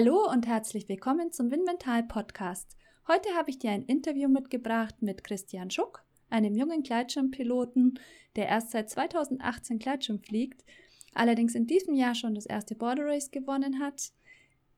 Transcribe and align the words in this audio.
Hallo 0.00 0.30
und 0.32 0.46
herzlich 0.46 0.88
willkommen 0.88 1.30
zum 1.30 1.50
Win 1.50 1.62
Mental 1.64 2.02
Podcast. 2.02 2.78
Heute 3.06 3.28
habe 3.36 3.50
ich 3.50 3.58
dir 3.58 3.70
ein 3.70 3.84
Interview 3.84 4.30
mitgebracht 4.30 4.94
mit 5.02 5.22
Christian 5.24 5.70
Schuck, 5.70 6.02
einem 6.30 6.54
jungen 6.54 6.82
Gleitschirmpiloten, 6.82 8.00
der 8.34 8.48
erst 8.48 8.70
seit 8.70 8.88
2018 8.88 9.78
Gleitschirm 9.78 10.18
fliegt, 10.18 10.64
allerdings 11.12 11.54
in 11.54 11.66
diesem 11.66 11.92
Jahr 11.92 12.14
schon 12.14 12.34
das 12.34 12.46
erste 12.46 12.74
Border 12.74 13.04
Race 13.08 13.30
gewonnen 13.30 13.78
hat, 13.78 14.12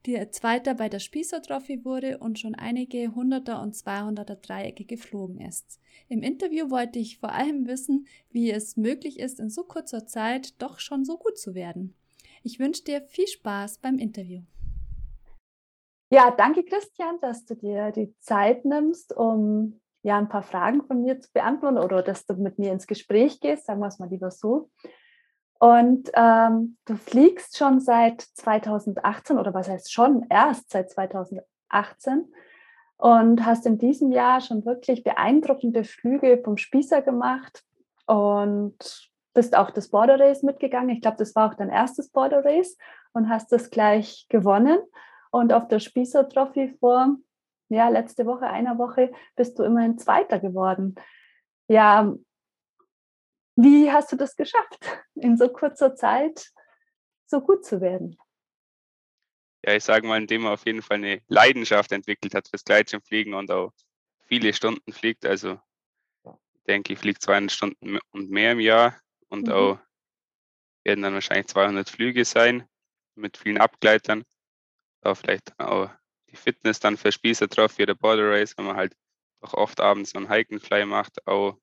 der 0.07 0.33
Zweiter 0.33 0.75
bei 0.75 0.89
der 0.89 0.99
Spießer 0.99 1.41
Trophy 1.41 1.85
wurde 1.85 2.19
und 2.19 2.41
schon 2.41 2.57
einige 2.57 3.15
Hunderter 3.15 3.63
und 3.63 3.77
Zweihunderter 3.77 4.35
Dreiecke 4.35 4.85
geflogen 4.85 5.41
ist. 5.41 5.79
Im 6.09 6.25
Interview 6.25 6.69
wollte 6.69 6.99
ich 6.99 7.19
vor 7.19 7.30
allem 7.30 7.69
wissen, 7.69 8.09
wie 8.33 8.51
es 8.51 8.77
möglich 8.77 9.21
ist, 9.21 9.39
in 9.39 9.51
so 9.51 9.63
kurzer 9.63 10.05
Zeit 10.05 10.61
doch 10.61 10.80
schon 10.80 11.05
so 11.05 11.16
gut 11.16 11.39
zu 11.39 11.55
werden. 11.55 11.95
Ich 12.43 12.59
wünsche 12.59 12.83
dir 12.83 13.02
viel 13.02 13.29
Spaß 13.29 13.79
beim 13.79 13.99
Interview. 13.99 14.43
Ja, 16.15 16.30
danke 16.30 16.62
Christian, 16.62 17.19
dass 17.23 17.47
du 17.47 17.55
dir 17.57 17.91
die 17.91 18.15
Zeit 18.18 18.66
nimmst, 18.66 19.16
um 19.16 19.80
ja 20.02 20.18
ein 20.18 20.29
paar 20.29 20.43
Fragen 20.43 20.85
von 20.85 21.01
mir 21.01 21.18
zu 21.18 21.32
beantworten 21.32 21.79
oder 21.79 22.02
dass 22.02 22.27
du 22.27 22.35
mit 22.35 22.59
mir 22.59 22.71
ins 22.71 22.87
Gespräch 22.87 23.41
gehst, 23.41 23.65
sagen 23.65 23.80
wir 23.80 23.87
es 23.87 23.99
mal 23.99 24.10
lieber 24.10 24.30
so. 24.30 24.68
Und 25.59 26.10
ähm, 26.13 26.77
du 26.85 26.96
fliegst 26.96 27.57
schon 27.57 27.80
seit 27.80 28.21
2018 28.21 29.38
oder 29.38 29.55
was 29.55 29.71
heißt 29.71 29.90
schon 29.90 30.27
erst 30.29 30.71
seit 30.71 30.90
2018 30.90 32.30
und 32.99 33.46
hast 33.46 33.65
in 33.65 33.79
diesem 33.79 34.13
Jahr 34.13 34.43
schon 34.43 34.66
wirklich 34.66 35.05
beeindruckende 35.05 35.83
Flüge 35.83 36.43
vom 36.45 36.59
Spießer 36.59 37.01
gemacht 37.01 37.65
und 38.07 39.10
bist 39.33 39.57
auch 39.57 39.71
das 39.71 39.88
Border 39.88 40.21
Race 40.21 40.43
mitgegangen. 40.43 40.90
Ich 40.90 41.01
glaube, 41.01 41.16
das 41.16 41.35
war 41.35 41.51
auch 41.51 41.55
dein 41.55 41.71
erstes 41.71 42.10
Border 42.10 42.45
Race 42.45 42.77
und 43.15 43.30
hast 43.30 43.51
das 43.51 43.71
gleich 43.71 44.27
gewonnen. 44.29 44.79
Und 45.33 45.52
auf 45.52 45.66
der 45.69 45.80
Spießer 45.80 46.29
Trophy 46.29 46.77
vor, 46.79 47.16
ja, 47.71 47.88
letzte 47.88 48.27
Woche, 48.27 48.47
einer 48.47 48.77
Woche, 48.77 49.13
bist 49.35 49.59
du 49.59 49.63
immerhin 49.63 49.99
Zweiter 49.99 50.39
geworden. 50.39 50.95
Ja, 51.69 52.15
wie 53.57 53.91
hast 53.91 54.13
du 54.13 54.16
das 54.16 54.37
geschafft, 54.37 54.79
in 55.15 55.37
so 55.39 55.49
kurzer 55.49 55.95
Zeit 55.95 56.51
so 57.27 57.41
gut 57.41 57.65
zu 57.65 57.80
werden? 57.80 58.19
Ja, 59.65 59.74
ich 59.74 59.85
sage 59.85 60.07
mal, 60.07 60.21
indem 60.21 60.43
man 60.43 60.52
auf 60.52 60.66
jeden 60.66 60.83
Fall 60.83 60.99
eine 60.99 61.23
Leidenschaft 61.29 61.93
entwickelt 61.93 62.35
hat 62.35 62.49
fürs 62.49 62.65
Gleitschirmfliegen 62.65 63.33
und 63.33 63.51
auch 63.51 63.73
viele 64.27 64.53
Stunden 64.53 64.93
fliegt. 64.93 65.25
Also 65.25 65.59
ich 66.25 66.65
denke, 66.67 66.93
ich 66.93 66.99
fliege 66.99 67.19
200 67.19 67.50
Stunden 67.50 67.99
und 68.11 68.31
mehr 68.31 68.53
im 68.53 68.61
Jahr 68.61 69.00
und 69.28 69.47
mhm. 69.47 69.53
auch 69.53 69.78
werden 70.84 71.03
dann 71.03 71.15
wahrscheinlich 71.15 71.47
200 71.47 71.89
Flüge 71.89 72.25
sein 72.25 72.69
mit 73.15 73.39
vielen 73.39 73.59
Abgleitern 73.59 74.25
da 75.03 75.15
vielleicht 75.15 75.59
auch 75.59 75.91
die 76.31 76.37
Fitness 76.37 76.81
dann 76.81 76.97
für 76.97 77.12
Spießer 77.12 77.49
drauf, 77.49 77.77
wie 77.78 77.87
der 77.87 77.95
Border 77.95 78.31
Race, 78.31 78.56
wenn 78.56 78.65
man 78.65 78.77
halt 78.77 78.97
auch 79.41 79.55
oft 79.55 79.81
abends 79.81 80.11
so 80.11 80.19
einen 80.19 80.31
Hikenfly 80.31 80.87
macht, 80.87 81.27
auch 81.27 81.59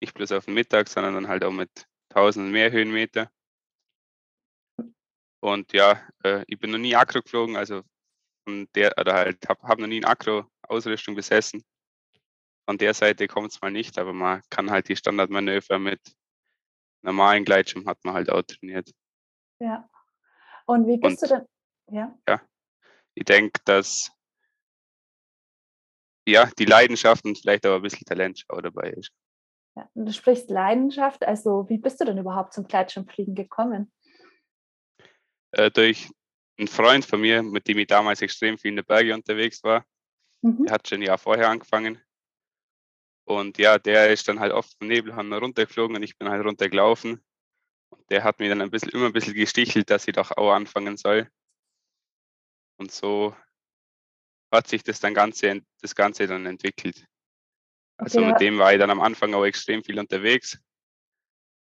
nicht 0.00 0.12
bloß 0.12 0.32
auf 0.32 0.44
den 0.44 0.54
Mittag, 0.54 0.88
sondern 0.88 1.14
dann 1.14 1.28
halt 1.28 1.44
auch 1.44 1.52
mit 1.52 1.86
1000 2.10 2.50
mehr 2.50 2.70
Höhenmeter. 2.70 3.30
Und 5.40 5.72
ja, 5.72 6.02
äh, 6.24 6.44
ich 6.48 6.58
bin 6.58 6.72
noch 6.72 6.78
nie 6.78 6.96
Akro 6.96 7.22
geflogen, 7.22 7.56
also 7.56 7.82
von 8.44 8.68
der, 8.74 8.98
oder 8.98 9.14
halt, 9.14 9.48
habe 9.48 9.62
hab 9.62 9.78
noch 9.78 9.86
nie 9.86 9.98
eine 9.98 10.08
Akro-Ausrüstung 10.08 11.14
besessen. 11.14 11.64
Von 12.68 12.78
der 12.78 12.94
Seite 12.94 13.28
kommt 13.28 13.52
es 13.52 13.60
mal 13.60 13.70
nicht, 13.70 13.96
aber 13.98 14.12
man 14.12 14.42
kann 14.50 14.70
halt 14.70 14.88
die 14.88 14.96
Standardmanöver 14.96 15.78
mit 15.78 16.00
normalen 17.02 17.44
Gleitschirm 17.44 17.86
hat 17.86 18.04
man 18.04 18.14
halt 18.14 18.28
auch 18.28 18.42
trainiert. 18.42 18.90
Ja. 19.60 19.88
Und 20.66 20.88
wie 20.88 20.96
bist 20.96 21.22
Und, 21.22 21.30
du 21.30 21.34
denn? 21.36 21.96
Ja. 21.96 22.18
Ja 22.28 22.40
ich 23.16 23.24
denke, 23.24 23.60
dass 23.64 24.12
ja, 26.28 26.50
die 26.58 26.64
Leidenschaft 26.64 27.24
und 27.24 27.38
vielleicht 27.38 27.66
auch 27.66 27.76
ein 27.76 27.82
bisschen 27.82 28.04
Talent 28.04 28.44
auch 28.48 28.60
dabei 28.60 28.90
ist. 28.90 29.10
Ja, 29.76 29.88
du 29.94 30.12
sprichst 30.12 30.50
Leidenschaft, 30.50 31.24
also 31.24 31.68
wie 31.68 31.78
bist 31.78 32.00
du 32.00 32.04
denn 32.04 32.18
überhaupt 32.18 32.52
zum 32.52 32.66
Gleitschirmfliegen 32.66 33.34
gekommen? 33.34 33.92
Äh, 35.52 35.70
durch 35.70 36.10
einen 36.58 36.68
Freund 36.68 37.04
von 37.04 37.20
mir, 37.20 37.42
mit 37.42 37.68
dem 37.68 37.78
ich 37.78 37.86
damals 37.86 38.22
extrem 38.22 38.58
viel 38.58 38.70
in 38.70 38.76
den 38.76 38.84
Bergen 38.84 39.12
unterwegs 39.12 39.62
war. 39.62 39.84
Mhm. 40.42 40.64
Der 40.64 40.74
hat 40.74 40.88
schon 40.88 40.98
ein 40.98 41.06
Jahr 41.06 41.18
vorher 41.18 41.48
angefangen. 41.48 42.00
Und 43.24 43.58
ja, 43.58 43.78
der 43.78 44.10
ist 44.12 44.28
dann 44.28 44.40
halt 44.40 44.52
oft 44.52 44.76
vom 44.78 44.88
Nebelhorn 44.88 45.32
runtergeflogen 45.32 45.96
und 45.96 46.02
ich 46.02 46.16
bin 46.16 46.28
halt 46.28 46.44
runtergelaufen. 46.44 47.22
Und 47.90 48.10
der 48.10 48.24
hat 48.24 48.40
mir 48.40 48.48
dann 48.48 48.62
ein 48.62 48.70
bisschen, 48.70 48.90
immer 48.90 49.06
ein 49.06 49.12
bisschen 49.12 49.34
gestichelt, 49.34 49.90
dass 49.90 50.08
ich 50.08 50.14
doch 50.14 50.30
auch 50.36 50.52
anfangen 50.52 50.96
soll. 50.96 51.30
Und 52.78 52.92
so 52.92 53.34
hat 54.52 54.68
sich 54.68 54.82
das 54.82 55.00
dann 55.00 55.14
Ganze, 55.14 55.62
das 55.80 55.94
Ganze 55.94 56.26
dann 56.26 56.46
entwickelt. 56.46 57.06
Also 57.98 58.20
okay, 58.20 58.28
mit 58.28 58.40
dem 58.40 58.58
war 58.58 58.72
ich 58.72 58.78
dann 58.78 58.90
am 58.90 59.00
Anfang 59.00 59.34
auch 59.34 59.44
extrem 59.44 59.82
viel 59.82 59.98
unterwegs. 59.98 60.58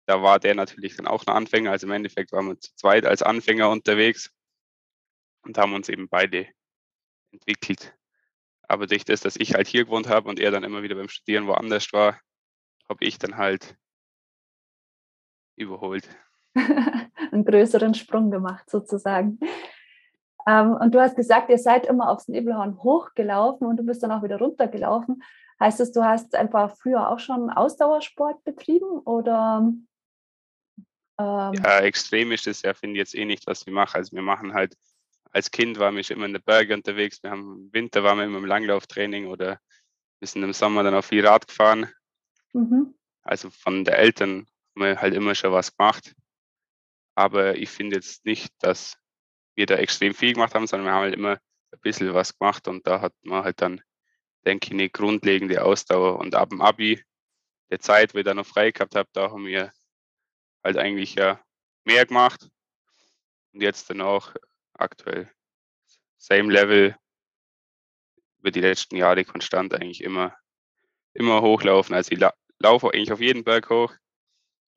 Da 0.06 0.22
war 0.22 0.38
der 0.38 0.54
natürlich 0.54 0.96
dann 0.96 1.06
auch 1.06 1.26
ein 1.26 1.34
Anfänger. 1.34 1.70
Also 1.70 1.86
im 1.86 1.92
Endeffekt 1.92 2.32
waren 2.32 2.46
wir 2.46 2.60
zu 2.60 2.74
zweit 2.76 3.06
als 3.06 3.22
Anfänger 3.22 3.70
unterwegs 3.70 4.32
und 5.42 5.58
haben 5.58 5.74
uns 5.74 5.88
eben 5.88 6.08
beide 6.08 6.48
entwickelt. 7.32 7.96
Aber 8.68 8.86
durch 8.86 9.04
das, 9.04 9.20
dass 9.20 9.36
ich 9.36 9.54
halt 9.54 9.68
hier 9.68 9.84
gewohnt 9.84 10.08
habe 10.08 10.28
und 10.28 10.40
er 10.40 10.50
dann 10.50 10.64
immer 10.64 10.82
wieder 10.82 10.96
beim 10.96 11.08
Studieren 11.08 11.46
woanders 11.46 11.92
war, 11.92 12.20
habe 12.88 13.04
ich 13.04 13.18
dann 13.18 13.36
halt 13.36 13.76
überholt. 15.56 16.08
Einen 16.54 17.44
größeren 17.44 17.94
Sprung 17.94 18.30
gemacht 18.30 18.68
sozusagen. 18.70 19.38
Ähm, 20.46 20.72
und 20.74 20.94
du 20.94 21.00
hast 21.00 21.16
gesagt, 21.16 21.50
ihr 21.50 21.58
seid 21.58 21.86
immer 21.86 22.08
aufs 22.08 22.28
Nebelhorn 22.28 22.82
hochgelaufen 22.82 23.66
und 23.66 23.76
du 23.76 23.82
bist 23.82 24.02
dann 24.02 24.12
auch 24.12 24.22
wieder 24.22 24.38
runtergelaufen. 24.38 25.22
Heißt 25.58 25.80
das, 25.80 25.92
du 25.92 26.04
hast 26.04 26.34
einfach 26.34 26.76
früher 26.76 27.08
auch 27.08 27.18
schon 27.18 27.50
Ausdauersport 27.50 28.44
betrieben 28.44 29.00
oder? 29.00 29.72
Ähm 31.18 31.54
ja, 31.54 31.80
extrem 31.80 32.30
ist 32.30 32.46
das 32.46 32.62
ja, 32.62 32.74
finde 32.74 32.94
ich 32.94 32.98
jetzt 32.98 33.14
eh 33.14 33.24
nicht, 33.24 33.46
was 33.46 33.66
wir 33.66 33.72
machen. 33.72 33.96
Also 33.96 34.14
wir 34.14 34.22
machen 34.22 34.52
halt, 34.52 34.76
als 35.32 35.50
Kind 35.50 35.78
waren 35.78 35.96
wir 35.96 36.10
immer 36.10 36.26
in 36.26 36.34
den 36.34 36.42
Bergen 36.42 36.74
unterwegs. 36.74 37.22
Wir 37.22 37.30
haben 37.30 37.66
im 37.66 37.72
Winter 37.72 38.04
waren 38.04 38.18
wir 38.18 38.24
immer 38.24 38.38
im 38.38 38.44
Langlauftraining 38.44 39.26
oder 39.26 39.58
wir 40.20 40.28
sind 40.28 40.42
im 40.42 40.52
Sommer 40.52 40.82
dann 40.82 40.94
auch 40.94 41.04
viel 41.04 41.26
Rad 41.26 41.48
gefahren. 41.48 41.88
Mhm. 42.52 42.94
Also 43.22 43.50
von 43.50 43.84
den 43.84 43.94
Eltern 43.94 44.46
haben 44.74 44.84
wir 44.84 45.00
halt 45.00 45.14
immer 45.14 45.34
schon 45.34 45.52
was 45.52 45.76
gemacht. 45.76 46.14
Aber 47.14 47.56
ich 47.56 47.70
finde 47.70 47.96
jetzt 47.96 48.26
nicht, 48.26 48.52
dass 48.62 48.98
wir 49.56 49.66
da 49.66 49.76
extrem 49.76 50.14
viel 50.14 50.34
gemacht 50.34 50.54
haben, 50.54 50.66
sondern 50.66 50.86
wir 50.86 50.92
haben 50.92 51.02
halt 51.02 51.14
immer 51.14 51.40
ein 51.72 51.80
bisschen 51.80 52.14
was 52.14 52.38
gemacht 52.38 52.68
und 52.68 52.86
da 52.86 53.00
hat 53.00 53.14
man 53.22 53.44
halt 53.44 53.60
dann, 53.60 53.80
denke 54.44 54.66
ich, 54.66 54.72
eine 54.72 54.90
grundlegende 54.90 55.64
Ausdauer. 55.64 56.18
Und 56.18 56.34
ab 56.34 56.50
dem 56.50 56.60
Abi, 56.60 57.02
der 57.70 57.80
Zeit, 57.80 58.14
wo 58.14 58.18
ich 58.18 58.24
da 58.24 58.34
noch 58.34 58.46
frei 58.46 58.70
gehabt 58.70 58.94
habe, 58.94 59.08
da 59.12 59.30
haben 59.30 59.46
wir 59.46 59.72
halt 60.62 60.76
eigentlich 60.76 61.14
ja 61.14 61.40
mehr 61.84 62.06
gemacht. 62.06 62.48
Und 63.52 63.62
jetzt 63.62 63.90
dann 63.90 64.02
auch 64.02 64.34
aktuell 64.74 65.30
same 66.18 66.52
Level 66.52 66.96
über 68.38 68.50
die 68.50 68.60
letzten 68.60 68.96
Jahre 68.96 69.24
konstant 69.24 69.74
eigentlich 69.74 70.02
immer, 70.02 70.36
immer 71.14 71.40
hochlaufen. 71.40 71.94
Also 71.94 72.12
ich 72.12 72.20
la 72.20 72.34
laufe 72.58 72.88
eigentlich 72.88 73.12
auf 73.12 73.20
jeden 73.20 73.44
Berg 73.44 73.68
hoch, 73.68 73.94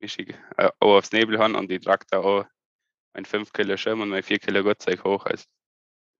mischig 0.00 0.34
äh, 0.56 0.70
auch 0.80 0.98
aufs 0.98 1.12
Nebelhorn 1.12 1.54
und 1.54 1.70
ich 1.70 1.80
trage 1.80 2.06
da 2.10 2.18
auch 2.18 2.44
mein 3.14 3.24
5 3.24 3.52
Kilo 3.52 3.76
Schirm 3.76 4.00
und 4.00 4.08
mein 4.08 4.22
4 4.22 4.38
Kilo 4.38 4.62
Gottzeug 4.62 5.04
hoch. 5.04 5.26
Also 5.26 5.44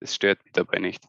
das 0.01 0.15
stört 0.15 0.43
mich 0.45 0.53
dabei 0.53 0.79
nicht. 0.79 1.05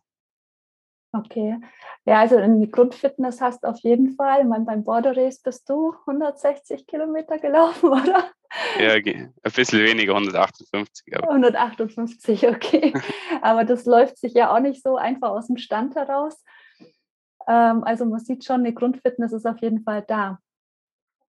Okay. 1.13 1.59
Ja, 2.05 2.19
also 2.19 2.37
in 2.37 2.61
die 2.61 2.71
Grundfitness 2.71 3.41
hast 3.41 3.63
du 3.63 3.67
auf 3.67 3.79
jeden 3.79 4.15
Fall. 4.15 4.41
Ich 4.41 4.47
meine, 4.47 4.63
beim 4.63 4.83
Border 4.83 5.15
Race 5.15 5.41
bist 5.41 5.69
du 5.69 5.93
160 6.07 6.87
Kilometer 6.87 7.37
gelaufen, 7.37 7.89
oder? 7.89 8.31
Ja, 8.79 8.93
ein 8.93 9.33
bisschen 9.55 9.83
weniger, 9.83 10.13
158. 10.13 11.17
Aber. 11.17 11.29
158, 11.29 12.47
okay. 12.47 12.93
aber 13.41 13.65
das 13.65 13.85
läuft 13.85 14.17
sich 14.17 14.33
ja 14.33 14.53
auch 14.53 14.59
nicht 14.59 14.81
so 14.81 14.95
einfach 14.95 15.29
aus 15.29 15.47
dem 15.47 15.57
Stand 15.57 15.95
heraus. 15.95 16.43
Ähm, 17.47 17.83
also 17.83 18.05
man 18.05 18.19
sieht 18.19 18.45
schon, 18.45 18.61
eine 18.61 18.73
Grundfitness 18.73 19.33
ist 19.33 19.45
auf 19.45 19.59
jeden 19.59 19.83
Fall 19.83 20.03
da. 20.07 20.39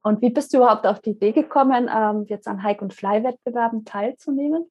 Und 0.02 0.20
wie 0.20 0.30
bist 0.30 0.52
du 0.52 0.58
überhaupt 0.58 0.86
auf 0.86 1.00
die 1.00 1.10
Idee 1.10 1.32
gekommen, 1.32 1.88
ähm, 1.92 2.26
jetzt 2.28 2.48
an 2.48 2.62
Hike- 2.62 2.82
und 2.82 2.92
Fly-Wettbewerben 2.92 3.84
teilzunehmen? 3.84 4.70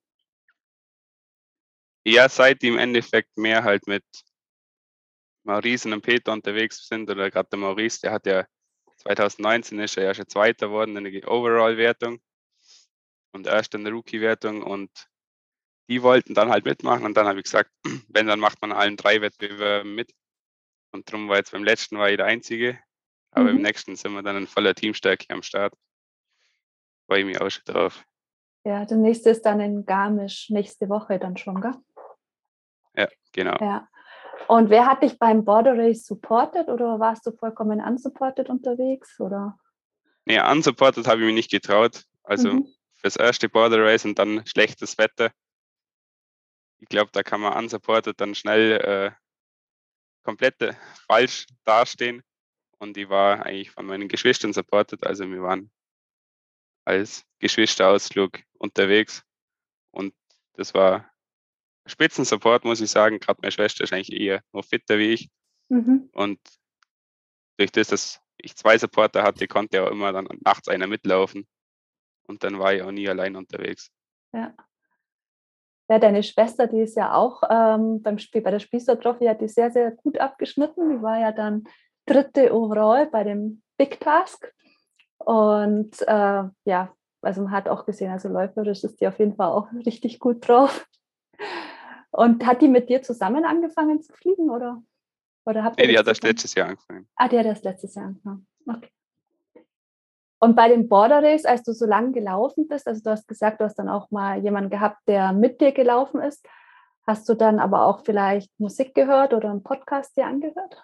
Ja, 2.05 2.27
seit 2.27 2.61
die 2.61 2.67
im 2.67 2.77
Endeffekt 2.77 3.37
mehr 3.37 3.63
halt 3.63 3.87
mit 3.87 4.03
Maurice 5.43 5.91
und 5.91 6.01
Peter 6.01 6.33
unterwegs 6.33 6.87
sind, 6.87 7.09
oder 7.09 7.31
gerade 7.31 7.49
der 7.49 7.59
Maurice, 7.59 8.01
der 8.01 8.11
hat 8.11 8.25
ja 8.25 8.45
2019 8.97 9.79
ist 9.79 9.97
er 9.97 10.03
ja 10.03 10.13
schon 10.13 10.27
Zweiter 10.27 10.67
geworden 10.67 10.95
in 10.97 11.03
der 11.03 11.31
Overall-Wertung 11.31 12.19
und 13.33 13.47
erst 13.47 13.73
in 13.73 13.83
der 13.83 13.93
Rookie-Wertung 13.93 14.61
und 14.63 14.91
die 15.89 16.03
wollten 16.03 16.33
dann 16.33 16.49
halt 16.49 16.65
mitmachen 16.65 17.05
und 17.05 17.15
dann 17.15 17.27
habe 17.27 17.39
ich 17.39 17.45
gesagt, 17.45 17.71
wenn, 18.09 18.27
dann 18.27 18.39
macht 18.39 18.61
man 18.61 18.71
allen 18.71 18.97
drei 18.97 19.21
Wettbewerben 19.21 19.93
mit. 19.95 20.13
Und 20.93 21.07
darum 21.09 21.29
war 21.29 21.37
jetzt 21.37 21.51
beim 21.51 21.63
letzten 21.63 21.97
war 21.97 22.09
ich 22.09 22.17
der 22.17 22.25
Einzige, 22.25 22.79
aber 23.31 23.49
mhm. 23.49 23.57
im 23.57 23.61
nächsten 23.61 23.95
sind 23.95 24.13
wir 24.13 24.21
dann 24.21 24.37
in 24.37 24.47
voller 24.47 24.75
Teamstärke 24.75 25.25
am 25.29 25.41
Start. 25.41 25.73
Freue 27.07 27.21
ich 27.21 27.25
mich 27.25 27.41
auch 27.41 27.49
schon 27.49 27.63
drauf. 27.65 28.03
Ja, 28.63 28.85
der 28.85 28.97
nächste 28.97 29.31
ist 29.31 29.45
dann 29.45 29.59
in 29.59 29.85
Garmisch 29.85 30.49
nächste 30.49 30.87
Woche 30.89 31.17
dann 31.17 31.35
schon, 31.37 31.61
gell? 31.61 31.73
Ja, 32.95 33.07
genau. 33.31 33.57
Ja. 33.59 33.87
Und 34.47 34.69
wer 34.69 34.85
hat 34.85 35.01
dich 35.01 35.17
beim 35.17 35.45
Border 35.45 35.77
Race 35.77 36.05
supported 36.05 36.67
oder 36.67 36.99
warst 36.99 37.25
du 37.25 37.31
vollkommen 37.31 37.81
unsupported 37.81 38.49
unterwegs? 38.49 39.19
Oder? 39.19 39.57
Nee, 40.25 40.41
unsupported 40.41 41.07
habe 41.07 41.21
ich 41.21 41.25
mich 41.25 41.35
nicht 41.35 41.51
getraut. 41.51 42.03
Also 42.23 42.53
mhm. 42.53 42.67
fürs 42.93 43.15
erste 43.15 43.49
Border 43.49 43.83
Race 43.83 44.05
und 44.05 44.19
dann 44.19 44.45
schlechtes 44.45 44.97
Wetter. 44.97 45.31
Ich 46.79 46.89
glaube, 46.89 47.11
da 47.13 47.23
kann 47.23 47.41
man 47.41 47.53
unsupported 47.53 48.19
dann 48.19 48.35
schnell 48.35 48.71
äh, 48.81 49.11
komplett 50.23 50.75
falsch 51.07 51.47
dastehen. 51.63 52.23
Und 52.81 52.97
ich 52.97 53.09
war 53.09 53.45
eigentlich 53.45 53.69
von 53.69 53.85
meinen 53.85 54.07
Geschwistern 54.07 54.53
supported. 54.53 55.05
Also 55.05 55.29
wir 55.29 55.43
waren 55.43 55.69
als 56.83 57.23
Geschwisterausflug 57.37 58.39
unterwegs. 58.57 59.23
Und 59.91 60.15
das 60.53 60.73
war 60.73 61.11
Spitzensupport, 61.85 62.65
muss 62.65 62.81
ich 62.81 62.89
sagen. 62.89 63.19
Gerade 63.19 63.39
meine 63.43 63.51
Schwester 63.51 63.83
ist 63.83 63.93
eigentlich 63.93 64.19
eher 64.19 64.41
noch 64.51 64.65
fitter 64.65 64.97
wie 64.97 65.13
ich. 65.13 65.29
Mhm. 65.69 66.09
Und 66.13 66.39
durch 67.57 67.71
das, 67.71 67.89
dass 67.89 68.19
ich 68.37 68.55
zwei 68.55 68.79
Supporter 68.79 69.21
hatte, 69.21 69.47
konnte 69.47 69.77
ja 69.77 69.83
auch 69.83 69.91
immer 69.91 70.11
dann 70.11 70.27
nachts 70.43 70.67
einer 70.67 70.87
mitlaufen. 70.87 71.47
Und 72.23 72.43
dann 72.43 72.57
war 72.57 72.73
ich 72.73 72.81
auch 72.81 72.91
nie 72.91 73.07
allein 73.07 73.35
unterwegs. 73.35 73.91
Ja. 74.33 74.55
Ja, 75.87 75.99
deine 75.99 76.23
Schwester, 76.23 76.65
die 76.65 76.79
ist 76.79 76.95
ja 76.95 77.13
auch 77.13 77.43
ähm, 77.47 78.01
beim 78.01 78.17
Spiel, 78.17 78.41
bei 78.41 78.49
der 78.49 78.59
Spießer 78.59 78.99
Trophy, 78.99 79.25
hat 79.25 79.41
die 79.41 79.49
sehr, 79.49 79.69
sehr 79.69 79.91
gut 79.91 80.17
abgeschnitten. 80.17 80.89
Die 80.89 81.01
war 81.03 81.19
ja 81.19 81.31
dann 81.31 81.65
dritte 82.05 82.53
overall 82.53 83.07
bei 83.07 83.23
dem 83.23 83.61
Big 83.77 83.99
Task. 83.99 84.53
Und 85.17 86.01
äh, 86.07 86.43
ja, 86.65 86.93
also 87.21 87.41
man 87.43 87.51
hat 87.51 87.69
auch 87.69 87.85
gesehen, 87.85 88.11
also 88.11 88.29
läuferisch 88.29 88.83
ist 88.83 88.99
die 88.99 89.07
auf 89.07 89.19
jeden 89.19 89.35
Fall 89.35 89.49
auch 89.49 89.67
richtig 89.85 90.19
gut 90.19 90.47
drauf. 90.47 90.87
Und 92.11 92.45
hat 92.45 92.61
die 92.61 92.67
mit 92.67 92.89
dir 92.89 93.01
zusammen 93.01 93.45
angefangen 93.45 94.01
zu 94.01 94.11
fliegen 94.13 94.49
oder? 94.49 94.81
oder 95.45 95.63
habt 95.63 95.79
nee, 95.79 95.87
die 95.87 95.97
hat 95.97 96.07
das 96.07 96.21
letztes 96.21 96.53
Jahr 96.55 96.69
angefangen. 96.69 97.07
Ah, 97.15 97.27
die 97.27 97.37
hat 97.37 97.45
das 97.45 97.63
letztes 97.63 97.95
Jahr 97.95 98.05
angefangen. 98.05 98.47
Okay. 98.67 98.89
Und 100.39 100.55
bei 100.55 100.69
den 100.69 100.89
Border 100.89 101.21
Race, 101.21 101.45
als 101.45 101.63
du 101.63 101.73
so 101.73 101.85
lange 101.85 102.13
gelaufen 102.13 102.67
bist, 102.67 102.87
also 102.87 103.01
du 103.03 103.11
hast 103.11 103.27
gesagt, 103.27 103.61
du 103.61 103.65
hast 103.65 103.75
dann 103.75 103.89
auch 103.89 104.09
mal 104.09 104.39
jemanden 104.43 104.71
gehabt, 104.71 104.97
der 105.07 105.33
mit 105.33 105.61
dir 105.61 105.71
gelaufen 105.71 106.19
ist, 106.19 106.47
hast 107.05 107.29
du 107.29 107.35
dann 107.35 107.59
aber 107.59 107.85
auch 107.85 108.03
vielleicht 108.03 108.51
Musik 108.59 108.95
gehört 108.95 109.33
oder 109.33 109.51
einen 109.51 109.63
Podcast 109.63 110.17
dir 110.17 110.25
angehört? 110.25 110.83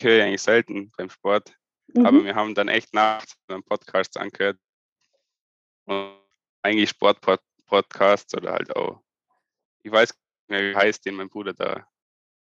Ich 0.00 0.06
höre 0.06 0.24
eigentlich 0.24 0.40
selten 0.40 0.90
beim 0.96 1.10
Sport, 1.10 1.54
mhm. 1.88 2.06
aber 2.06 2.24
wir 2.24 2.34
haben 2.34 2.54
dann 2.54 2.68
echt 2.68 2.94
nachts 2.94 3.36
einen 3.48 3.62
Podcast 3.62 4.16
angehört. 4.16 4.58
Und 5.84 6.16
eigentlich 6.62 6.88
Sportpodcasts 6.88 8.34
oder 8.34 8.52
halt 8.52 8.74
auch, 8.74 9.02
ich 9.82 9.92
weiß 9.92 10.08
nicht 10.08 10.48
mehr, 10.48 10.70
wie 10.70 10.76
heißt, 10.76 11.04
den 11.04 11.16
mein 11.16 11.28
Bruder 11.28 11.52
da 11.52 11.86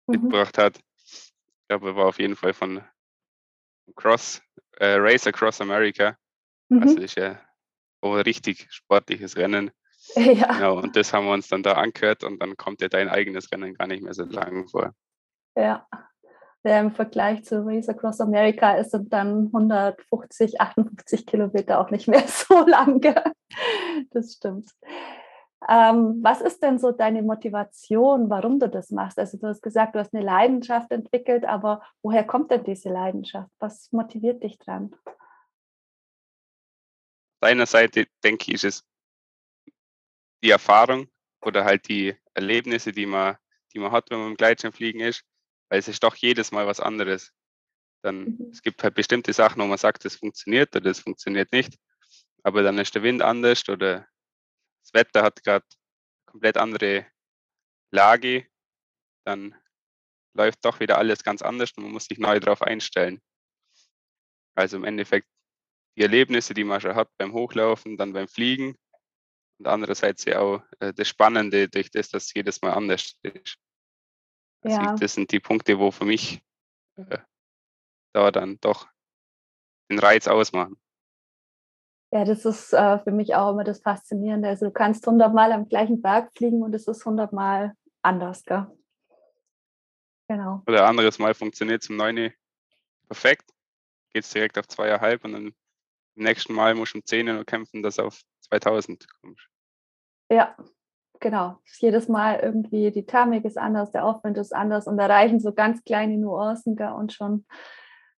mhm. 0.07 0.15
mitgebracht 0.15 0.59
hat. 0.59 0.81
Ich 1.05 1.33
glaube, 1.69 1.91
er 1.91 1.97
war 1.97 2.07
auf 2.07 2.19
jeden 2.19 2.35
Fall 2.35 2.55
von 2.55 2.85
Cross, 3.95 4.43
äh, 4.79 4.97
Race 4.97 5.29
Across 5.29 5.61
America. 5.61 6.19
Mhm. 6.71 6.83
Also 6.83 6.99
ist 6.99 7.17
ja 7.17 7.41
auch 8.01 8.17
ein 8.17 8.23
richtig 8.23 8.67
sportliches 8.71 9.37
Rennen. 9.37 9.71
Ja. 10.17 10.53
Genau, 10.53 10.81
und 10.81 10.95
das 10.97 11.15
haben 11.15 11.25
wir 11.25 11.33
uns 11.33 11.49
dann 11.49 11.63
da 11.63 11.73
angehört 11.73 12.25
und 12.25 12.39
dann 12.39 12.59
kommt 12.59 12.83
ja 12.83 12.89
dein 12.89 13.09
eigenes 13.09 13.51
Rennen 13.51 13.73
gar 13.73 13.87
nicht 13.87 14.03
mehr 14.03 14.13
so 14.13 14.25
lang 14.25 14.69
vor. 14.69 14.95
Ja. 15.57 15.89
Ja 16.71 16.81
Im 16.81 16.93
Vergleich 16.93 17.45
zu 17.45 17.65
Race 17.67 17.89
Across 17.89 18.21
America 18.21 18.77
ist 18.77 18.95
es 18.95 19.09
dann 19.09 19.47
150, 19.47 20.61
58 20.61 21.27
Kilometer 21.27 21.81
auch 21.81 21.91
nicht 21.91 22.09
mehr 22.09 22.25
so 22.29 22.67
lange. 22.67 23.33
Das 24.11 24.33
stimmt. 24.35 24.71
Ähm, 25.69 26.19
was 26.23 26.41
ist 26.41 26.63
denn 26.63 26.79
so 26.79 26.93
deine 26.93 27.23
Motivation, 27.23 28.29
warum 28.29 28.59
du 28.59 28.69
das 28.69 28.91
machst? 28.91 29.19
Also 29.19 29.39
du 29.39 29.47
hast 29.47 29.63
gesagt, 29.63 29.95
du 29.95 29.99
hast 29.99 30.15
eine 30.15 30.25
Leidenschaft 30.25 30.91
entwickelt, 30.91 31.45
aber 31.45 31.83
woher 32.03 32.25
kommt 32.25 32.51
denn 32.51 32.65
diese 32.65 32.91
Leidenschaft? 32.91 33.51
Was 33.59 33.91
motiviert 33.93 34.43
dich 34.43 34.59
dran? 34.59 34.95
Auf 37.41 37.49
einer 37.49 37.67
Seite 37.67 38.07
denke 38.23 38.53
ich, 38.53 38.55
ist 38.55 38.65
es 38.65 38.85
die 40.43 40.51
Erfahrung 40.51 41.09
oder 41.41 41.65
halt 41.65 41.89
die 41.89 42.15
Erlebnisse, 42.35 42.93
die 42.93 43.07
man, 43.07 43.37
die 43.73 43.79
man 43.79 43.93
hat, 43.93 44.11
wenn 44.11 44.19
man 44.19 44.29
im 44.29 44.37
Gleitschirmfliegen 44.37 45.01
ist, 45.01 45.25
weil 45.69 45.79
es 45.79 45.89
ist 45.89 46.03
doch 46.03 46.17
jedes 46.17 46.53
Mal 46.53 46.67
was 46.67 46.81
anderes. 46.81 47.33
Dann, 48.03 48.25
mhm. 48.25 48.49
Es 48.53 48.63
gibt 48.63 48.83
halt 48.83 48.95
bestimmte 48.95 49.33
Sachen, 49.33 49.63
wo 49.63 49.67
man 49.67 49.79
sagt, 49.79 50.05
das 50.05 50.17
funktioniert 50.17 50.75
oder 50.75 50.83
das 50.83 51.01
funktioniert 51.01 51.53
nicht, 51.53 51.79
aber 52.43 52.63
dann 52.63 52.79
ist 52.79 52.95
der 52.95 53.03
Wind 53.03 53.23
anders 53.23 53.69
oder 53.69 54.07
das 54.83 54.93
Wetter 54.93 55.23
hat 55.23 55.43
gerade 55.43 55.65
komplett 56.27 56.57
andere 56.57 57.07
Lage, 57.91 58.47
dann 59.25 59.55
läuft 60.35 60.65
doch 60.65 60.81
wieder 60.81 60.99
alles 60.99 61.23
ganz 61.23 61.43
anders 61.43 61.73
und 61.77 61.85
man 61.85 61.93
muss 61.93 62.07
sich 62.07 62.19
neu 62.19 62.39
darauf 62.41 62.61
einstellen. 62.61 63.23
Also 64.57 64.77
im 64.77 64.85
Endeffekt 64.85 65.29
die 65.97 66.03
Erlebnisse, 66.03 66.55
die 66.55 66.65
man 66.65 66.81
schon 66.81 66.97
hat 66.97 67.09
beim 67.17 67.33
Hochlaufen, 67.33 67.97
dann 67.97 68.13
beim 68.13 68.29
Fliegen 68.29 68.77
und 69.59 69.69
andererseits 69.69 70.25
ja 70.25 70.41
auch 70.41 70.63
äh, 70.81 70.93
das 70.93 71.09
Spannende 71.09 71.69
durch 71.69 71.91
das, 71.91 72.09
dass 72.09 72.35
jedes 72.35 72.61
Mal 72.63 72.73
anders 72.73 73.17
ist. 73.23 73.57
Also 74.65 74.81
ja. 74.81 74.95
das 74.95 75.15
sind 75.15 75.31
die 75.31 75.41
Punkte, 75.41 75.79
wo 75.79 75.91
für 75.91 76.05
mich 76.05 76.43
äh, 76.97 77.19
da 78.15 78.31
dann 78.31 78.59
doch 78.61 78.89
den 79.91 79.99
Reiz 79.99 80.27
ausmachen. 80.27 80.79
Ja, 82.13 82.25
das 82.25 82.45
ist 82.45 82.73
äh, 82.73 82.99
für 83.01 83.11
mich 83.11 83.35
auch 83.35 83.51
immer 83.51 83.65
das 83.65 83.81
Faszinierende. 83.81 84.49
Also 84.49 84.67
du 84.67 84.73
kannst 84.73 85.07
hundertmal 85.07 85.53
am 85.53 85.69
gleichen 85.69 86.01
Berg 86.01 86.33
fliegen 86.33 86.63
und 86.63 86.75
es 86.75 86.87
ist 86.87 87.05
hundertmal 87.05 87.75
anders, 88.03 88.45
gell? 88.45 88.67
Genau. 90.29 90.63
Oder 90.67 90.87
anderes 90.87 91.19
Mal 91.19 91.35
funktioniert 91.35 91.83
zum 91.83 91.97
Neune 91.97 92.33
perfekt, 93.09 93.53
geht 94.13 94.25
es 94.25 94.31
direkt 94.31 94.59
auf 94.59 94.69
zweieinhalb 94.69 95.25
und 95.25 95.33
dann 95.33 95.47
im 96.17 96.23
nächsten 96.23 96.55
Mal 96.55 96.75
musst 96.75 96.95
du 96.95 96.99
um 96.99 97.05
10 97.05 97.29
Uhr 97.29 97.45
kämpfen, 97.45 97.83
dass 97.83 97.99
auf 97.99 98.23
2000 98.49 99.07
kommst. 99.21 99.47
Ja, 100.31 100.57
genau. 101.21 101.59
Jedes 101.79 102.09
Mal 102.09 102.41
irgendwie 102.41 102.91
die 102.91 103.07
Thermik 103.07 103.45
ist 103.45 103.59
anders, 103.59 103.91
der 103.93 104.05
Aufwind 104.05 104.39
ist 104.39 104.55
anders 104.55 104.87
und 104.87 104.97
da 104.97 105.07
reichen 105.07 105.41
so 105.41 105.53
ganz 105.53 105.83
kleine 105.85 106.19
Nuancen 106.19 106.77
gell? 106.77 106.93
und 106.93 107.13
schon 107.13 107.47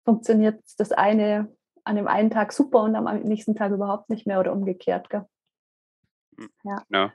funktioniert 0.05 0.62
das 0.79 0.93
eine 0.93 1.53
an 1.85 1.97
dem 1.97 2.09
einen 2.09 2.31
Tag 2.31 2.53
super 2.53 2.83
und 2.83 2.97
am 2.97 3.21
nächsten 3.21 3.55
Tag 3.55 3.73
überhaupt 3.73 4.11
nicht 4.11 4.26
mehr 4.26 4.41
oder 4.41 4.53
umgekehrt. 4.53 5.09
Gell? 5.09 5.25
Hm, 6.37 6.50
ja. 6.65 6.83
ja. 6.91 7.12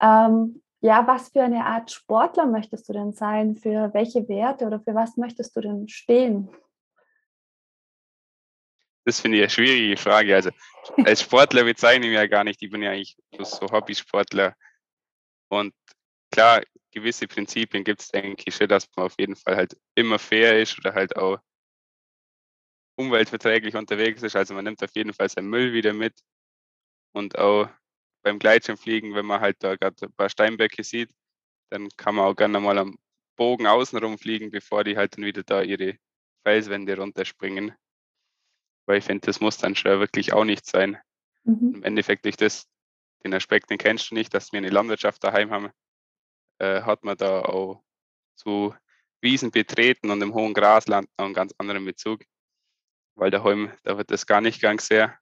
Ähm, 0.00 0.62
ja, 0.80 1.06
was 1.06 1.28
für 1.28 1.42
eine 1.42 1.64
Art 1.64 1.90
Sportler 1.90 2.46
möchtest 2.46 2.88
du 2.88 2.92
denn 2.92 3.12
sein? 3.12 3.54
Für 3.54 3.92
welche 3.94 4.28
Werte 4.28 4.66
oder 4.66 4.80
für 4.80 4.94
was 4.94 5.16
möchtest 5.16 5.56
du 5.56 5.60
denn 5.60 5.88
stehen? 5.88 6.50
Das 9.04 9.20
finde 9.20 9.38
ich 9.38 9.42
eine 9.42 9.50
schwierige 9.50 9.96
Frage. 9.96 10.34
Also 10.34 10.50
als 11.04 11.22
Sportler 11.22 11.64
bezeichne 11.64 12.06
ich 12.06 12.10
mich 12.10 12.20
ja 12.20 12.26
gar 12.26 12.44
nicht. 12.44 12.62
Ich 12.62 12.70
bin 12.70 12.82
ja 12.82 12.90
eigentlich 12.90 13.16
so 13.40 13.66
Hobbysportler. 13.70 14.54
Und 15.48 15.74
klar, 16.30 16.62
gewisse 16.92 17.26
Prinzipien 17.26 17.84
gibt 17.84 18.00
es, 18.00 18.08
denke 18.08 18.44
ich, 18.46 18.54
schon, 18.54 18.68
dass 18.68 18.88
man 18.96 19.06
auf 19.06 19.14
jeden 19.18 19.36
Fall 19.36 19.56
halt 19.56 19.76
immer 19.94 20.18
fair 20.18 20.60
ist 20.60 20.78
oder 20.78 20.94
halt 20.94 21.16
auch 21.16 21.38
umweltverträglich 22.96 23.74
unterwegs 23.74 24.22
ist. 24.22 24.36
Also 24.36 24.54
man 24.54 24.64
nimmt 24.64 24.82
auf 24.82 24.94
jeden 24.94 25.12
Fall 25.12 25.28
seinen 25.28 25.48
Müll 25.48 25.72
wieder 25.72 25.92
mit. 25.92 26.20
Und 27.12 27.38
auch 27.38 27.68
beim 28.22 28.38
Gleitschirmfliegen, 28.38 29.14
wenn 29.14 29.26
man 29.26 29.40
halt 29.40 29.56
da 29.60 29.76
gerade 29.76 30.06
ein 30.06 30.12
paar 30.12 30.30
Steinböcke 30.30 30.84
sieht, 30.84 31.10
dann 31.70 31.88
kann 31.96 32.14
man 32.14 32.26
auch 32.26 32.36
gerne 32.36 32.60
mal 32.60 32.78
am 32.78 32.96
Bogen 33.36 33.66
außenrum 33.66 34.18
fliegen, 34.18 34.50
bevor 34.50 34.84
die 34.84 34.96
halt 34.96 35.16
dann 35.16 35.24
wieder 35.24 35.42
da 35.42 35.62
ihre 35.62 35.96
Felswände 36.44 36.96
runterspringen. 36.96 37.74
Weil 38.86 38.98
ich 38.98 39.04
finde, 39.04 39.26
das 39.26 39.40
muss 39.40 39.58
dann 39.58 39.76
schon 39.76 40.00
wirklich 40.00 40.32
auch 40.32 40.44
nicht 40.44 40.66
sein. 40.66 40.98
Mhm. 41.44 41.74
Im 41.76 41.82
Endeffekt 41.82 42.24
durch 42.24 42.36
das, 42.36 42.68
den 43.24 43.34
Aspekt, 43.34 43.70
den 43.70 43.78
kennst 43.78 44.10
du 44.10 44.14
nicht, 44.14 44.34
dass 44.34 44.52
wir 44.52 44.58
eine 44.58 44.70
Landwirtschaft 44.70 45.22
daheim 45.22 45.50
haben, 45.50 45.70
äh, 46.58 46.82
hat 46.82 47.04
man 47.04 47.16
da 47.16 47.42
auch 47.42 47.82
zu 48.34 48.74
Wiesen 49.20 49.50
betreten 49.50 50.10
und 50.10 50.20
im 50.20 50.34
hohen 50.34 50.54
Grasland 50.54 51.08
noch 51.16 51.26
einen 51.26 51.34
ganz 51.34 51.54
anderen 51.58 51.84
Bezug 51.84 52.22
weil 53.14 53.30
daheim, 53.30 53.72
da 53.82 53.96
wird 53.96 54.10
das 54.10 54.26
gar 54.26 54.40
nicht 54.40 54.60
gang 54.60 54.80
sehr. 54.80 55.18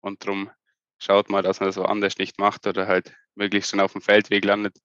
Und 0.00 0.24
darum 0.24 0.50
schaut 0.98 1.30
mal, 1.30 1.42
dass 1.42 1.60
man 1.60 1.68
das 1.68 1.76
woanders 1.76 2.18
nicht 2.18 2.38
macht 2.38 2.66
oder 2.66 2.86
halt 2.86 3.14
möglichst 3.34 3.70
schon 3.70 3.80
auf 3.80 3.92
dem 3.92 4.00
Feldweg 4.00 4.44
landet 4.44 4.78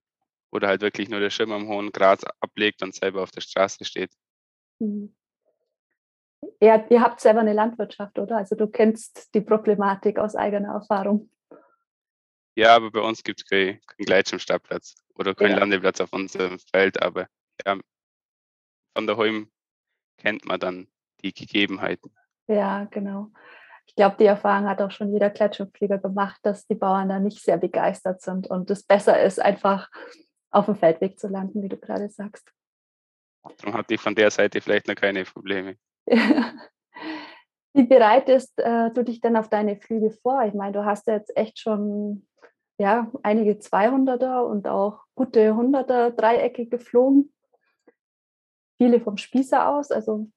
oder 0.51 0.67
halt 0.67 0.81
wirklich 0.81 1.10
nur 1.10 1.19
der 1.19 1.29
Schirm 1.29 1.51
am 1.51 1.67
hohen 1.67 1.91
Gras 1.91 2.24
ablegt 2.39 2.83
und 2.83 2.95
selber 2.95 3.24
auf 3.24 3.31
der 3.31 3.41
Straße 3.41 3.86
steht. 3.86 4.12
Mhm. 4.79 5.15
Ja, 6.60 6.86
ihr 6.89 7.01
habt 7.01 7.19
selber 7.19 7.41
eine 7.41 7.53
Landwirtschaft, 7.53 8.17
oder? 8.19 8.38
Also 8.38 8.55
du 8.55 8.67
kennst 8.67 9.33
die 9.33 9.41
Problematik 9.41 10.19
aus 10.19 10.36
eigener 10.36 10.74
Erfahrung. 10.74 11.29
Ja, 12.55 12.75
aber 12.75 12.91
bei 12.91 13.00
uns 13.00 13.24
gibt 13.24 13.41
es 13.41 13.45
keinen 13.48 13.79
kein 13.86 14.05
Gleitschirmstartplatz 14.05 14.95
oder 15.15 15.33
keinen 15.33 15.51
ja. 15.51 15.60
Landeplatz 15.60 16.01
auf 16.01 16.13
unserem 16.13 16.60
Feld. 16.60 17.01
Aber 17.01 17.27
ja, 17.65 17.77
von 18.95 19.07
daheim 19.07 19.51
kennt 20.17 20.45
man 20.45 20.60
dann 20.60 20.88
die 21.24 21.33
Gegebenheiten. 21.33 22.12
Ja, 22.48 22.86
genau. 22.86 23.31
Ich 23.88 23.95
glaube, 23.95 24.17
die 24.19 24.25
Erfahrung 24.25 24.67
hat 24.67 24.81
auch 24.81 24.91
schon 24.91 25.12
jeder 25.12 25.29
Gleitschirmflieger 25.29 25.98
gemacht, 25.98 26.39
dass 26.43 26.67
die 26.67 26.75
Bauern 26.75 27.10
da 27.10 27.19
nicht 27.19 27.41
sehr 27.41 27.57
begeistert 27.57 28.21
sind 28.21 28.48
und 28.48 28.69
es 28.69 28.83
besser 28.83 29.21
ist, 29.21 29.39
einfach 29.39 29.89
auf 30.51 30.65
dem 30.65 30.75
Feldweg 30.75 31.19
zu 31.19 31.27
landen, 31.27 31.62
wie 31.63 31.69
du 31.69 31.77
gerade 31.77 32.10
sagst. 32.10 32.51
Darum 33.57 33.74
hatte 33.74 33.93
ich 33.93 34.01
von 34.01 34.15
der 34.15 34.29
Seite 34.29 34.62
vielleicht 34.62 34.88
noch 34.88 34.95
keine 34.95 35.24
Probleme. 35.24 35.77
Wie 37.74 37.84
bereitest 37.84 38.60
äh, 38.60 38.91
du 38.91 39.03
dich 39.03 39.22
denn 39.22 39.38
auf 39.38 39.50
deine 39.50 39.77
Flüge 39.77 40.12
vor? 40.12 40.43
Ich 40.43 40.53
meine, 40.53 40.74
du 40.74 40.86
hast 40.86 41.08
ja 41.08 41.13
jetzt 41.13 41.36
echt 41.38 41.58
schon 41.60 42.27
ja, 42.81 43.12
einige 43.22 43.53
200er 43.53 44.41
und 44.41 44.67
auch 44.67 45.03
gute 45.15 45.53
100er 45.53 46.10
Dreiecke 46.10 46.65
geflogen. 46.65 47.31
Viele 48.77 49.00
vom 49.00 49.17
Spießer 49.17 49.70
aus. 49.70 49.91
Also, 49.91 50.31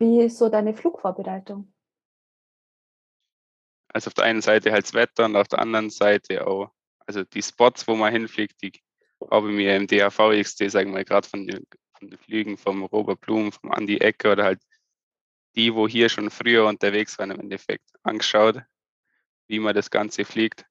wie 0.00 0.22
ist 0.22 0.38
so 0.38 0.48
deine 0.48 0.74
Flugvorbereitung? 0.74 1.72
Also, 3.92 4.08
auf 4.08 4.14
der 4.14 4.24
einen 4.24 4.42
Seite 4.42 4.72
halt 4.72 4.84
das 4.84 4.94
Wetter 4.94 5.26
und 5.26 5.36
auf 5.36 5.46
der 5.46 5.60
anderen 5.60 5.88
Seite 5.88 6.46
auch, 6.46 6.72
also 7.06 7.22
die 7.22 7.42
Spots, 7.42 7.86
wo 7.86 7.94
man 7.94 8.12
hinfliegt, 8.12 8.60
die 8.60 8.72
habe 9.30 9.50
ich 9.50 9.56
mir 9.56 9.76
im 9.76 9.86
DAV 9.86 10.32
XT, 10.42 10.70
sagen 10.70 10.90
wir 10.90 10.94
mal, 10.94 11.04
gerade 11.04 11.28
von, 11.28 11.48
von 11.96 12.10
den 12.10 12.18
Flügen 12.18 12.58
vom 12.58 12.82
Robert 12.84 13.20
Blum, 13.20 13.52
vom 13.52 13.70
Andy 13.72 13.98
Ecker 13.98 14.32
oder 14.32 14.44
halt 14.44 14.60
die, 15.56 15.74
wo 15.74 15.88
hier 15.88 16.08
schon 16.08 16.30
früher 16.30 16.66
unterwegs 16.66 17.18
waren, 17.18 17.30
im 17.30 17.40
Endeffekt 17.40 17.88
angeschaut, 18.02 18.62
wie 19.46 19.58
man 19.58 19.74
das 19.74 19.90
Ganze 19.90 20.24
fliegt. 20.24 20.66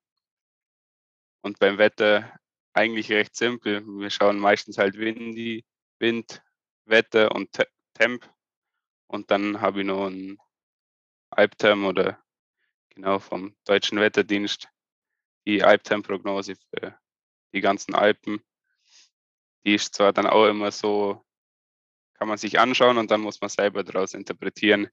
Und 1.42 1.60
beim 1.60 1.78
Wetter 1.78 2.40
eigentlich 2.74 3.12
recht 3.12 3.36
simpel. 3.36 3.86
Wir 3.86 4.10
schauen 4.10 4.40
meistens 4.40 4.78
halt 4.78 4.98
Windy, 4.98 5.66
Wind, 6.00 6.42
Wetter 6.86 7.34
und 7.34 7.50
Temp. 7.94 8.30
Und 9.08 9.30
dann 9.32 9.62
habe 9.62 9.82
ich 9.82 9.86
noch 9.86 10.08
einen 10.08 10.40
Albterm 11.30 11.86
oder 11.86 12.24
genau 12.90 13.20
vom 13.20 13.56
Deutschen 13.66 14.00
Wetterdienst 14.00 14.70
die 15.46 15.63
Albterm-Prognose 15.63 16.56
für 16.56 16.98
die 17.54 17.62
ganzen 17.62 17.96
Alpen. 17.96 18.42
Die 19.66 19.75
ist 19.75 19.96
zwar 19.96 20.13
dann 20.13 20.25
auch 20.25 20.48
immer 20.48 20.72
so 20.72 21.24
kann 22.24 22.30
man 22.30 22.38
sich 22.38 22.58
anschauen 22.58 22.98
und 22.98 23.12
dann 23.12 23.20
muss 23.20 23.42
man 23.42 23.50
selber 23.50 23.84
daraus 23.84 24.13
interpretieren, 24.13 24.88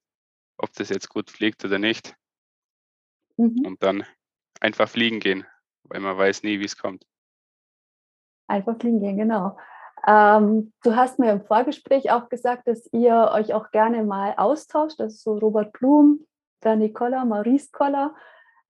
ob 0.58 0.72
das 0.72 0.88
jetzt 0.88 1.08
gut 1.08 1.30
fliegt 1.30 1.64
oder 1.64 1.78
nicht. 1.78 2.16
Mhm. 3.36 3.64
Und 3.64 3.80
dann 3.84 4.04
einfach 4.60 4.88
fliegen 4.88 5.20
gehen, 5.20 5.46
weil 5.84 6.00
man 6.00 6.18
weiß 6.18 6.42
nie, 6.42 6.58
wie 6.58 6.64
es 6.64 6.76
kommt. 6.76 7.06
Einfach 8.48 8.76
fliegen 8.80 8.98
gehen, 8.98 9.16
genau. 9.16 9.56
Ähm, 10.08 10.72
du 10.82 10.96
hast 10.96 11.20
mir 11.20 11.30
im 11.30 11.44
Vorgespräch 11.44 12.10
auch 12.10 12.28
gesagt, 12.30 12.66
dass 12.66 12.92
ihr 12.92 13.30
euch 13.32 13.54
auch 13.54 13.70
gerne 13.70 14.02
mal 14.02 14.34
austauscht. 14.36 14.98
Das 14.98 15.14
ist 15.14 15.22
so 15.22 15.38
Robert 15.38 15.72
Blum, 15.72 16.26
Danny 16.58 16.92
Koller, 16.92 17.24
Maurice 17.24 17.68
Koller. 17.70 18.12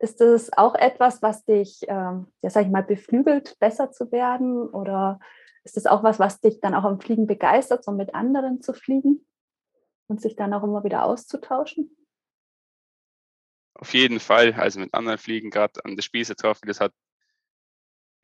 Ist 0.01 0.21
das 0.21 0.53
auch 0.53 0.75
etwas, 0.75 1.23
was 1.23 1.47
dich, 1.47 1.81
ähm, 1.89 2.27
ja, 2.43 2.51
sag 2.51 2.67
ich 2.67 2.71
mal, 2.71 2.83
beflügelt, 2.83 3.59
besser 3.59 3.91
zu 3.91 4.13
werden? 4.13 4.69
Oder 4.69 5.19
ist 5.65 5.77
das 5.77 5.87
auch 5.87 6.03
was, 6.03 6.19
was 6.19 6.41
dich 6.41 6.61
dann 6.61 6.75
auch 6.75 6.85
am 6.85 7.01
Fliegen 7.01 7.27
begeistert, 7.27 7.85
so 7.85 7.93
mit 7.93 8.15
anderen 8.15 8.63
zu 8.63 8.73
fliegen 8.73 9.27
und 10.07 10.21
sich 10.21 10.37
dann 10.37 10.55
auch 10.55 10.63
immer 10.63 10.85
wieder 10.85 11.05
auszutauschen? 11.05 11.97
Auf 13.75 13.95
jeden 13.95 14.21
Fall. 14.21 14.55
Also 14.55 14.81
mit 14.81 14.93
anderen 14.95 15.19
Fliegen, 15.19 15.51
gerade 15.51 15.85
an 15.85 15.97
der 15.97 16.03
Spießertafel, 16.03 16.67
das 16.67 16.81
hat, 16.81 16.93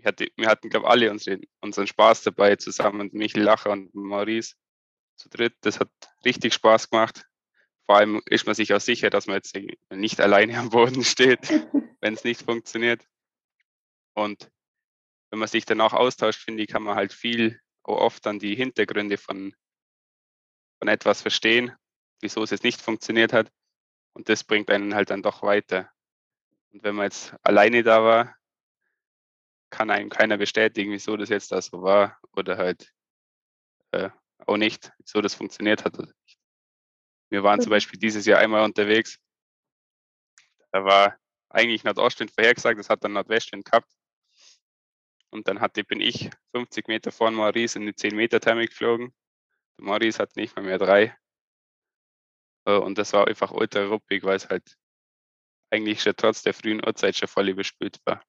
hatte, 0.05 0.29
wir 0.37 0.49
hatten, 0.49 0.69
glaube 0.69 0.87
ich, 0.87 0.91
alle 0.91 1.11
unseren, 1.11 1.43
unseren 1.61 1.87
Spaß 1.87 2.23
dabei, 2.23 2.57
zusammen 2.57 2.99
mit 2.99 3.15
Michael 3.15 3.45
Lacher 3.45 3.71
und 3.71 3.95
Maurice 3.95 4.55
zu 5.17 5.29
dritt. 5.29 5.55
Das 5.63 5.81
hat 5.81 5.91
richtig 6.25 6.55
Spaß 6.55 6.91
gemacht. 6.91 7.27
Vor 7.87 7.97
allem 7.97 8.21
ist 8.27 8.47
man 8.47 8.55
sich 8.55 8.75
auch 8.75 8.81
sicher, 8.81 9.11
dass 9.11 9.27
man 9.27 9.37
jetzt 9.37 9.57
nicht 9.91 10.21
alleine 10.21 10.59
am 10.59 10.71
Boden 10.71 11.05
steht, 11.05 11.49
wenn 12.01 12.15
es 12.15 12.25
nicht 12.25 12.43
funktioniert. 12.43 13.07
Und 14.15 14.51
wenn 15.31 15.39
man 15.39 15.49
sich 15.49 15.65
danach 15.65 15.93
austauscht, 15.93 16.41
finde 16.41 16.63
ich, 16.63 16.69
kann 16.69 16.83
man 16.83 16.97
halt 16.97 17.13
viel 17.13 17.61
oft 17.83 18.25
dann 18.27 18.39
die 18.39 18.55
Hintergründe 18.55 19.17
von, 19.17 19.55
von 20.79 20.89
etwas 20.89 21.23
verstehen, 21.23 21.73
wieso 22.21 22.43
es 22.43 22.51
jetzt 22.51 22.65
nicht 22.65 22.81
funktioniert 22.81 23.33
hat. 23.33 23.51
Und 24.13 24.29
das 24.29 24.45
bringt 24.45 24.71
einen 24.71 24.95
halt 24.95 25.11
dann 25.11 25.23
doch 25.23 25.43
weiter. 25.43 25.91
Und 26.73 26.83
wenn 26.83 26.95
man 26.95 27.05
jetzt 27.05 27.35
alleine 27.43 27.83
da 27.83 28.03
war, 28.03 28.37
kann 29.71 29.91
einem 29.91 30.09
keiner 30.09 30.39
bestätigen, 30.39 30.93
wieso 30.93 31.17
das 31.17 31.29
jetzt 31.29 31.53
da 31.53 31.61
so 31.61 31.83
war 31.83 32.19
oder 32.33 32.57
halt 32.57 32.93
äh, 33.93 34.11
auch 34.47 34.57
nicht, 34.57 34.93
wieso 34.99 35.21
das 35.21 35.35
funktioniert 35.35 35.85
hat 35.85 35.99
oder 35.99 36.13
nicht. 36.25 36.39
Wir 37.31 37.43
waren 37.43 37.61
zum 37.61 37.71
Beispiel 37.71 37.99
dieses 37.99 38.27
Jahr 38.27 38.39
einmal 38.39 38.65
unterwegs. 38.65 39.19
Da 40.71 40.85
war 40.85 41.19
eigentlich 41.49 41.85
Nordostwind 41.85 42.31
vorhergesagt, 42.31 42.79
das 42.79 42.89
hat 42.89 43.03
dann 43.03 43.13
Nordwestwind 43.15 43.65
gehabt. 43.65 43.91
Und 45.37 45.49
dann 45.49 45.61
hatte, 45.61 45.85
bin 45.85 46.01
ich 46.01 46.31
50 46.55 46.89
Meter 46.89 47.13
vor 47.13 47.31
Maurice 47.31 47.79
in 47.79 47.85
die 47.85 47.95
10 47.95 48.17
Meter 48.17 48.41
Thermik 48.41 48.71
geflogen. 48.71 49.13
Der 49.79 49.85
Maurice 49.85 50.19
hat 50.19 50.35
nicht 50.35 50.57
mal 50.57 50.65
mehr 50.65 50.79
drei. 50.79 51.15
Äh, 52.65 52.79
und 52.79 52.97
das 52.97 53.13
war 53.13 53.29
einfach 53.29 53.53
ultra 53.53 53.85
ruppig, 53.85 54.25
weil 54.25 54.37
es 54.37 54.49
halt 54.49 54.79
eigentlich 55.71 56.01
schon 56.01 56.15
trotz 56.17 56.43
der 56.43 56.55
frühen 56.55 56.83
Uhrzeit 56.83 57.17
schon 57.17 57.29
voll 57.29 57.51
überspült 57.51 58.01
war. 58.07 58.23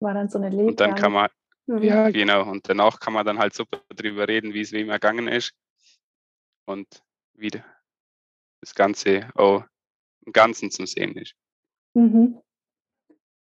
War 0.00 0.14
dann 0.14 0.28
so 0.28 0.38
eine 0.38 0.50
Lebe. 0.50 0.64
Und 0.64 0.80
dann 0.80 0.96
kann 0.96 1.12
man, 1.12 1.30
mhm. 1.66 1.82
ja 1.84 2.10
genau, 2.10 2.50
und 2.50 2.68
danach 2.68 2.98
kann 2.98 3.12
man 3.12 3.24
dann 3.24 3.38
halt 3.38 3.54
super 3.54 3.80
drüber 3.94 4.26
reden, 4.26 4.52
wie 4.52 4.62
es 4.62 4.72
wem 4.72 4.90
ergangen 4.90 5.28
ist. 5.28 5.54
Und 6.64 7.04
wie 7.34 7.50
das 8.60 8.74
Ganze 8.74 9.30
auch 9.36 9.64
im 10.24 10.32
Ganzen 10.32 10.72
zu 10.72 10.86
sehen 10.86 11.16
ist. 11.16 11.36
Mhm. 11.94 12.42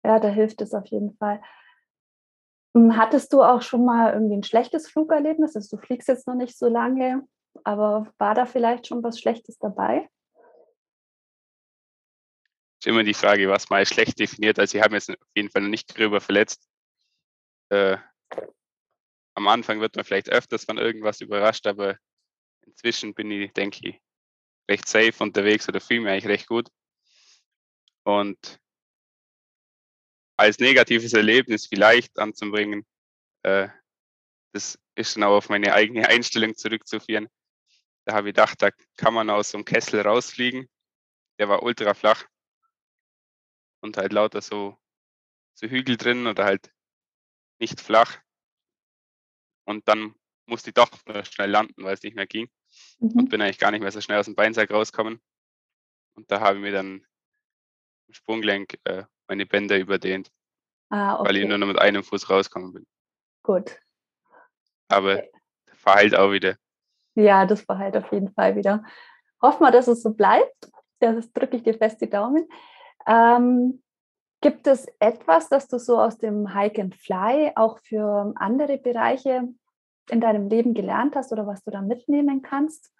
Ja, 0.05 0.19
da 0.19 0.29
hilft 0.29 0.63
es 0.63 0.73
auf 0.73 0.87
jeden 0.87 1.15
Fall. 1.19 1.43
Hm, 2.75 2.97
hattest 2.97 3.33
du 3.33 3.43
auch 3.43 3.63
schon 3.63 3.85
mal 3.85 4.15
irgendwie 4.15 4.37
ein 4.37 4.43
schlechtes 4.43 4.89
Flugerlebnis? 4.89 5.55
Also 5.57 5.77
du 5.77 5.83
fliegst 5.83 6.09
jetzt 6.09 6.27
noch 6.27 6.35
nicht 6.35 6.57
so 6.57 6.69
lange, 6.69 7.27
aber 7.65 8.13
war 8.19 8.35
da 8.35 8.47
vielleicht 8.47 8.87
schon 8.87 9.03
was 9.03 9.21
Schlechtes 9.21 9.59
dabei? 9.59 10.09
Ist 12.81 12.87
immer 12.87 13.05
die 13.05 13.15
Frage, 13.15 13.49
was 13.49 13.71
mal 13.71 13.87
schlecht 13.87 14.19
definiert. 14.19 14.59
Also 14.59 14.79
ich 14.79 14.83
habe 14.83 14.95
jetzt 14.95 15.11
auf 15.11 15.17
jeden 15.37 15.51
Fall 15.51 15.63
noch 15.63 15.69
nicht 15.69 15.95
gröber 15.95 16.21
verletzt. 16.21 16.67
Äh, 17.69 17.99
am 19.35 19.49
Anfang 19.49 19.81
wird 19.81 19.97
man 19.97 20.05
vielleicht 20.05 20.31
öfters 20.31 20.65
von 20.65 20.79
irgendwas 20.79 21.21
überrascht, 21.21 21.67
aber 21.67 21.97
inzwischen 22.67 23.15
bin 23.15 23.31
ich, 23.31 23.53
denke 23.53 23.89
ich, 23.89 24.01
recht 24.69 24.89
safe 24.89 25.23
unterwegs 25.23 25.69
oder 25.69 25.81
fühle 25.81 26.01
mich 26.01 26.11
eigentlich 26.11 26.27
recht 26.27 26.47
gut. 26.49 26.69
Und 28.05 28.59
als 30.37 30.59
negatives 30.59 31.13
Erlebnis 31.13 31.67
vielleicht 31.67 32.19
anzubringen, 32.19 32.87
äh, 33.43 33.69
das 34.53 34.79
ist 34.95 35.17
dann 35.17 35.25
auch 35.25 35.37
auf 35.37 35.49
meine 35.49 35.75
eigene 35.75 36.09
Einstellung 36.09 36.57
zurückzuführen. 36.57 37.29
Da 38.05 38.15
habe 38.15 38.29
ich 38.29 38.35
gedacht, 38.35 38.61
da 38.63 38.71
kann 38.97 39.15
man 39.15 39.31
aus 39.31 39.51
so 39.51 39.59
einem 39.59 39.65
Kessel 39.65 40.01
rausfliegen. 40.01 40.69
Der 41.39 41.49
war 41.49 41.63
ultra 41.63 41.95
flach 41.95 42.27
und 43.81 43.97
halt 43.97 44.13
lauter 44.13 44.41
so, 44.43 44.79
so 45.55 45.67
Hügel 45.67 45.97
drin 45.97 46.27
oder 46.27 46.45
halt 46.45 46.73
nicht 47.59 47.81
flach. 47.81 48.21
Und 49.65 49.87
dann 49.89 50.15
musste 50.47 50.71
ich 50.71 50.75
doch 50.75 50.91
schnell 51.25 51.51
landen, 51.51 51.85
weil 51.85 51.95
es 51.95 52.03
nicht 52.03 52.17
mehr 52.17 52.27
ging. 52.27 52.51
Mhm. 52.99 53.11
Und 53.13 53.29
bin 53.29 53.41
eigentlich 53.41 53.59
gar 53.59 53.71
nicht 53.71 53.81
mehr 53.81 53.93
so 53.93 54.01
schnell 54.01 54.19
aus 54.19 54.27
dem 54.27 54.35
Beinsack 54.35 54.71
rausgekommen. 54.71 55.21
Und 56.15 56.31
da 56.31 56.41
habe 56.41 56.59
ich 56.59 56.63
mir 56.63 56.73
dann 56.73 57.07
im 58.09 58.15
Sprunggelenk 58.15 58.79
äh, 58.85 59.05
meine 59.29 59.47
Bänder 59.47 59.79
überdehnt. 59.79 60.31
Ah, 60.91 61.19
okay. 61.19 61.29
Weil 61.29 61.37
ich 61.39 61.49
nur 61.49 61.59
noch 61.59 61.67
mit 61.67 61.79
einem 61.79 62.03
Fuß 62.03 62.29
rausgekommen 62.29 62.73
bin. 62.73 62.87
Gut. 63.43 63.79
Aber 64.89 65.15
okay. 65.15 65.31
verheilt 65.73 66.15
auch 66.15 66.31
wieder. 66.31 66.57
Ja, 67.15 67.47
das 67.47 67.63
verheilt 67.63 67.97
auf 67.97 68.13
jeden 68.13 68.33
Fall 68.33 68.57
wieder. 68.57 68.85
Hoffen 69.41 69.63
wir, 69.63 69.71
dass 69.71 69.89
es 69.89 70.03
so 70.03 70.11
bleibt. 70.13 70.71
Das 71.01 71.33
drücke 71.33 71.57
ich 71.57 71.63
dir 71.63 71.75
fest 71.75 72.01
die 72.01 72.11
Daumen. 72.11 72.49
Ähm, 73.07 73.83
gibt 74.41 74.67
es 74.67 74.87
etwas, 74.99 75.49
das 75.49 75.69
du 75.69 75.79
so 75.79 75.99
aus 75.99 76.19
dem 76.19 76.55
Hike 76.55 76.81
and 76.81 76.95
Fly 76.95 77.53
auch 77.55 77.79
für 77.79 78.33
andere 78.37 78.79
Bereiche 78.79 79.49
in 80.11 80.21
deinem 80.21 80.49
Leben 80.49 80.75
gelernt 80.75 81.17
hast 81.17 81.33
oder 81.33 81.47
was 81.47 81.63
du 81.65 81.71
da 81.71 81.81
mitnehmen 81.81 82.43
kannst? 82.43 82.93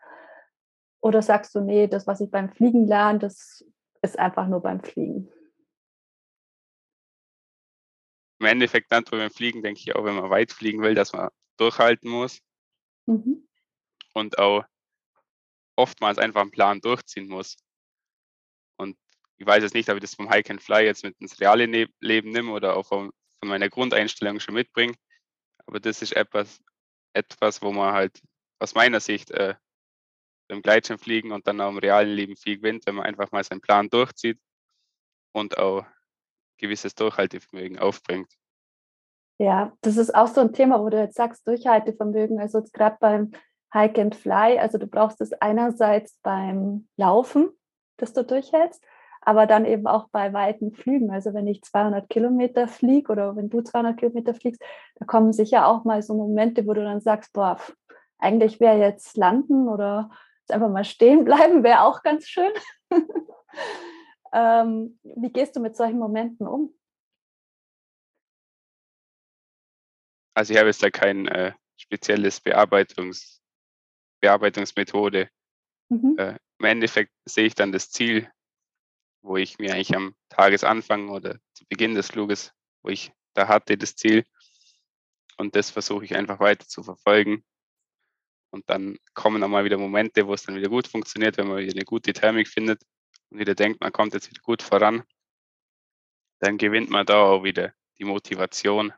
Oder 1.01 1.21
sagst 1.21 1.55
du, 1.55 1.61
nee, 1.61 1.89
das, 1.89 2.07
was 2.07 2.21
ich 2.21 2.31
beim 2.31 2.51
Fliegen 2.51 2.87
lerne, 2.87 3.19
das 3.19 3.65
ist 4.03 4.19
einfach 4.19 4.47
nur 4.47 4.61
beim 4.61 4.81
Fliegen? 4.81 5.29
Im 8.43 8.49
Endeffekt 8.49 8.91
dann 8.91 9.05
beim 9.05 9.31
Fliegen 9.31 9.63
denke 9.63 9.81
ich 9.81 9.95
auch, 9.95 10.05
wenn 10.05 10.17
man 10.17 10.29
weit 10.29 10.51
fliegen 10.51 10.83
will, 10.83 10.97
dass 10.97 11.13
man 11.13 11.31
durchhalten 11.59 12.11
muss 12.11 12.41
mhm. 13.07 13.49
und 14.15 14.39
auch 14.39 14.65
oftmals 15.77 16.19
einfach 16.19 16.41
einen 16.41 16.51
Plan 16.51 16.81
durchziehen 16.81 17.29
muss. 17.29 17.57
Und 18.77 18.99
ich 19.39 19.47
weiß 19.47 19.63
jetzt 19.63 19.75
nicht, 19.75 19.89
ob 19.89 19.95
ich 19.95 20.01
das 20.01 20.17
vom 20.17 20.29
Hike 20.29 20.51
and 20.51 20.61
Fly 20.61 20.85
jetzt 20.85 21.05
mit 21.05 21.17
ins 21.21 21.41
reale 21.41 21.67
Leben 22.01 22.31
nehme 22.31 22.51
oder 22.51 22.77
auch 22.77 22.87
von, 22.87 23.13
von 23.39 23.49
meiner 23.49 23.69
Grundeinstellung 23.69 24.41
schon 24.41 24.55
mitbringe. 24.55 24.95
Aber 25.67 25.79
das 25.79 26.03
ist 26.03 26.17
etwas, 26.17 26.61
etwas, 27.13 27.63
wo 27.63 27.71
man 27.71 27.95
halt 27.95 28.21
aus 28.59 28.75
meiner 28.75 28.99
Sicht 28.99 29.31
äh, 29.31 29.55
beim 30.49 30.63
Gleitschirmfliegen 30.63 31.31
und 31.31 31.47
dann 31.47 31.61
auch 31.61 31.71
im 31.71 31.79
realen 31.79 32.11
Leben 32.11 32.37
viel 32.37 32.57
gewinnt, 32.57 32.87
wenn 32.87 32.97
man 32.97 33.07
einfach 33.07 33.31
mal 33.31 33.45
seinen 33.45 33.61
Plan 33.61 33.89
durchzieht 33.89 34.41
und 35.31 35.59
auch 35.59 35.87
gewisses 36.63 36.95
Durchhaltevermögen 36.95 37.79
aufbringt. 37.79 38.33
Ja, 39.39 39.73
das 39.83 39.97
ist 39.97 40.15
auch 40.15 40.29
so 40.29 40.41
ein 40.41 40.53
Thema, 40.53 40.81
wo 40.81 40.89
du 40.89 40.99
jetzt 40.99 41.17
sagst, 41.17 41.47
Durchhaltevermögen. 41.47 42.41
Also 42.41 42.59
jetzt 42.59 42.73
gerade 42.73 42.97
beim 43.01 43.33
Hike 43.75 44.01
and 44.01 44.15
Fly, 44.15 44.59
also 44.59 44.79
du 44.79 44.87
brauchst 44.87 45.21
es 45.21 45.33
einerseits 45.35 46.19
beim 46.23 46.89
Laufen, 46.97 47.51
dass 47.97 48.13
du 48.13 48.25
durchhältst, 48.25 48.85
aber 49.21 49.47
dann 49.47 49.65
eben 49.65 49.87
auch 49.87 50.09
bei 50.11 50.33
weiten 50.33 50.73
Flügen. 50.73 51.11
Also 51.11 51.35
wenn 51.35 51.47
ich 51.47 51.63
200 51.63 52.09
Kilometer 52.09 52.69
fliege 52.69 53.11
oder 53.11 53.35
wenn 53.35 53.51
du 53.51 53.63
200 53.63 53.97
Kilometer 53.99 54.35
fliegst, 54.35 54.63
da 54.97 55.07
kommen 55.07 55.33
sicher 55.33 55.67
auch 55.67 55.85
mal 55.85 56.03
so 56.03 56.15
Momente, 56.15 56.67
wo 56.67 56.75
du 56.75 56.85
dann 56.85 57.01
sagst, 57.01 57.33
boah, 57.33 57.59
eigentlich 58.19 58.61
wäre 58.61 58.79
jetzt 58.79 59.17
landen 59.17 59.69
oder 59.69 60.11
einfach 60.49 60.69
mal 60.69 60.85
stehen 60.85 61.25
bleiben, 61.25 61.65
wäre 61.65 61.83
auch 61.83 62.03
ganz 62.03 62.27
schön. 62.27 62.53
ähm, 64.33 64.99
wie 65.03 65.31
gehst 65.31 65.57
du 65.57 65.61
mit 65.61 65.77
solchen 65.77 65.99
Momenten 65.99 66.47
um? 66.47 66.75
Also 70.35 70.55
ich 70.55 70.59
habe 70.59 70.69
jetzt 70.69 70.83
da 70.83 70.91
kein 70.91 71.29
äh, 71.29 71.53
spezielles 71.77 72.41
Bearbeitungs, 72.41 73.43
Bearbeitungsmethode. 74.21 75.29
Mhm. 75.91 76.17
Äh, 76.19 76.39
Im 76.59 76.65
Endeffekt 76.65 77.13
sehe 77.27 77.47
ich 77.47 77.55
dann 77.55 77.73
das 77.73 77.91
Ziel, 77.91 78.31
wo 79.21 79.37
ich 79.37 79.59
mir 79.59 79.75
eigentlich 79.75 79.95
am 79.95 80.15
Tagesanfang 80.31 81.11
oder 81.11 81.39
zu 81.53 81.67
Beginn 81.69 81.95
des 81.95 82.09
Fluges, 82.09 82.53
wo 82.83 82.89
ich 82.89 83.13
da 83.35 83.49
hatte, 83.49 83.77
das 83.77 83.95
Ziel. 83.95 84.25
Und 85.37 85.55
das 85.55 85.71
versuche 85.71 86.05
ich 86.05 86.17
einfach 86.17 86.41
weiter 86.41 86.67
zu 86.67 86.83
verfolgen. 86.83 87.45
Und 88.51 88.69
dann 88.71 88.97
kommen 89.15 89.43
auch 89.43 89.49
mal 89.49 89.65
wieder 89.65 89.79
Momente, 89.79 90.27
wo 90.27 90.35
es 90.35 90.45
dann 90.45 90.57
wieder 90.57 90.69
gut 90.69 90.87
funktioniert, 90.87 91.37
wenn 91.37 91.49
man 91.49 91.59
wieder 91.59 91.73
eine 91.73 91.85
gute 91.85 92.13
Thermik 92.13 92.49
findet 92.49 92.83
und 93.33 93.39
wieder 93.39 93.55
denkt, 93.55 93.81
man 93.81 93.93
kommt 93.93 94.15
jetzt 94.15 94.31
wieder 94.31 94.43
gut 94.43 94.63
voran. 94.63 95.03
Dann 96.41 96.59
gewinnt 96.59 96.91
man 96.91 97.07
da 97.07 97.25
auch 97.25 97.45
wieder 97.45 97.73
die 97.99 98.05
Motivation, 98.05 98.93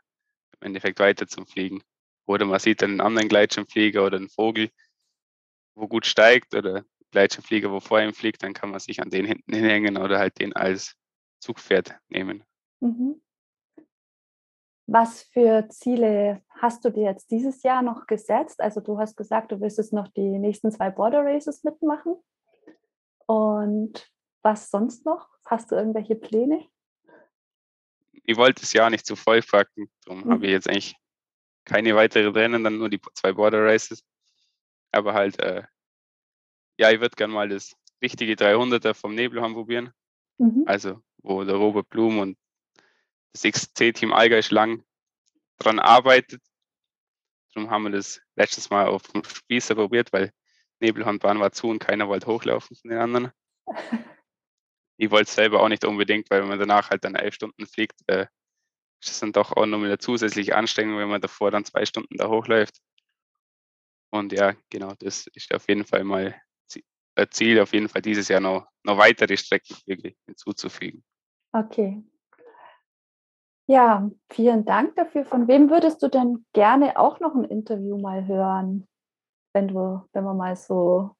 im 0.60 0.66
Endeffekt 0.66 0.98
weiter 0.98 1.26
zum 1.26 1.46
Fliegen. 1.46 1.82
Oder 2.26 2.44
man 2.46 2.58
sieht 2.58 2.82
einen 2.82 3.00
anderen 3.00 3.28
Gleitschirmflieger 3.28 4.04
oder 4.04 4.16
einen 4.16 4.30
Vogel, 4.30 4.70
wo 5.74 5.86
gut 5.86 6.06
steigt 6.06 6.54
oder 6.54 6.84
Gleitschirmflieger, 7.10 7.70
wo 7.70 7.80
vor 7.80 8.00
ihm 8.00 8.12
fliegt, 8.12 8.42
dann 8.42 8.54
kann 8.54 8.70
man 8.70 8.80
sich 8.80 9.00
an 9.00 9.10
den 9.10 9.24
hinten 9.24 9.54
hinhängen 9.54 9.98
oder 9.98 10.18
halt 10.18 10.38
den 10.40 10.52
als 10.54 10.96
Zugpferd 11.38 11.96
nehmen. 12.08 12.42
Mhm. 12.80 13.20
Was 14.86 15.22
für 15.22 15.68
Ziele 15.68 16.42
hast 16.48 16.84
du 16.84 16.90
dir 16.90 17.04
jetzt 17.04 17.30
dieses 17.30 17.62
Jahr 17.62 17.82
noch 17.82 18.06
gesetzt? 18.06 18.60
Also 18.60 18.80
du 18.80 18.98
hast 18.98 19.16
gesagt, 19.16 19.52
du 19.52 19.60
wirst 19.60 19.78
jetzt 19.78 19.92
noch 19.92 20.08
die 20.08 20.38
nächsten 20.38 20.72
zwei 20.72 20.90
Border 20.90 21.24
Races 21.24 21.62
mitmachen. 21.62 22.16
Und 23.26 24.13
was 24.44 24.70
sonst 24.70 25.04
noch? 25.04 25.28
Hast 25.44 25.70
du 25.70 25.74
irgendwelche 25.74 26.14
Pläne? 26.14 26.66
ich 28.24 28.36
wollte 28.36 28.62
das 28.62 28.72
Jahr 28.72 28.90
nicht 28.90 29.06
zu 29.06 29.16
voll 29.16 29.42
packen. 29.42 29.90
Darum 30.04 30.24
mhm. 30.24 30.30
habe 30.30 30.46
ich 30.46 30.52
jetzt 30.52 30.68
eigentlich 30.68 30.96
keine 31.64 31.94
weiteren 31.94 32.32
Rennen, 32.32 32.64
dann 32.64 32.78
nur 32.78 32.88
die 32.88 33.00
zwei 33.14 33.32
Border 33.32 33.64
Races. 33.64 34.04
Aber 34.90 35.14
halt, 35.14 35.38
äh, 35.40 35.62
ja, 36.78 36.90
ich 36.90 37.00
würde 37.00 37.16
gerne 37.16 37.32
mal 37.32 37.48
das 37.48 37.76
richtige 38.02 38.34
300er 38.34 38.94
vom 38.94 39.14
Nebelhorn 39.14 39.54
probieren. 39.54 39.92
Mhm. 40.38 40.64
Also, 40.66 41.00
wo 41.18 41.44
der 41.44 41.56
Robert 41.56 41.88
Blum 41.88 42.18
und 42.18 42.38
das 43.32 43.42
XC-Team 43.42 44.12
Allgäu 44.12 44.42
Schlang 44.42 44.84
dran 45.58 45.78
arbeitet. 45.78 46.42
Darum 47.54 47.70
haben 47.70 47.84
wir 47.84 47.90
das 47.90 48.20
letztes 48.36 48.70
Mal 48.70 48.86
auf 48.86 49.02
dem 49.08 49.22
Spießer 49.24 49.74
probiert, 49.74 50.12
weil 50.12 50.32
Nebelhornbahn 50.80 51.40
war 51.40 51.52
zu 51.52 51.68
und 51.68 51.78
keiner 51.78 52.08
wollte 52.08 52.26
hochlaufen 52.26 52.76
von 52.76 52.90
den 52.90 52.98
anderen. 52.98 53.32
ich 54.96 55.10
wollte 55.10 55.28
es 55.28 55.34
selber 55.34 55.62
auch 55.62 55.68
nicht 55.68 55.84
unbedingt, 55.84 56.30
weil 56.30 56.42
wenn 56.42 56.48
man 56.48 56.58
danach 56.58 56.90
halt 56.90 57.04
dann 57.04 57.14
elf 57.14 57.34
Stunden 57.34 57.66
fliegt, 57.66 58.00
äh, 58.06 58.26
ist 59.02 59.10
es 59.10 59.20
dann 59.20 59.32
doch 59.32 59.52
auch 59.52 59.66
noch 59.66 59.78
eine 59.78 59.98
zusätzliche 59.98 60.56
Anstrengung, 60.56 60.98
wenn 60.98 61.08
man 61.08 61.20
davor 61.20 61.50
dann 61.50 61.64
zwei 61.64 61.84
Stunden 61.84 62.16
da 62.16 62.28
hochläuft. 62.28 62.80
Und 64.10 64.32
ja, 64.32 64.54
genau, 64.70 64.94
das 64.98 65.26
ist 65.28 65.52
auf 65.52 65.68
jeden 65.68 65.84
Fall 65.84 66.04
mal 66.04 66.40
ein 67.16 67.26
Ziel, 67.30 67.60
auf 67.60 67.72
jeden 67.72 67.88
Fall 67.88 68.02
dieses 68.02 68.28
Jahr 68.28 68.40
noch, 68.40 68.66
noch 68.84 68.98
weitere 68.98 69.36
Strecken 69.36 69.76
wirklich 69.86 70.16
hinzuzufügen. 70.26 71.04
Okay. 71.52 72.02
Ja, 73.66 74.10
vielen 74.30 74.64
Dank 74.64 74.94
dafür. 74.96 75.24
Von 75.24 75.48
wem 75.48 75.70
würdest 75.70 76.02
du 76.02 76.08
denn 76.08 76.44
gerne 76.52 76.98
auch 76.98 77.20
noch 77.20 77.34
ein 77.34 77.44
Interview 77.44 77.98
mal 77.98 78.26
hören, 78.26 78.86
wenn 79.54 79.68
du, 79.68 80.06
wenn 80.12 80.24
wir 80.24 80.34
mal 80.34 80.54
so 80.54 81.16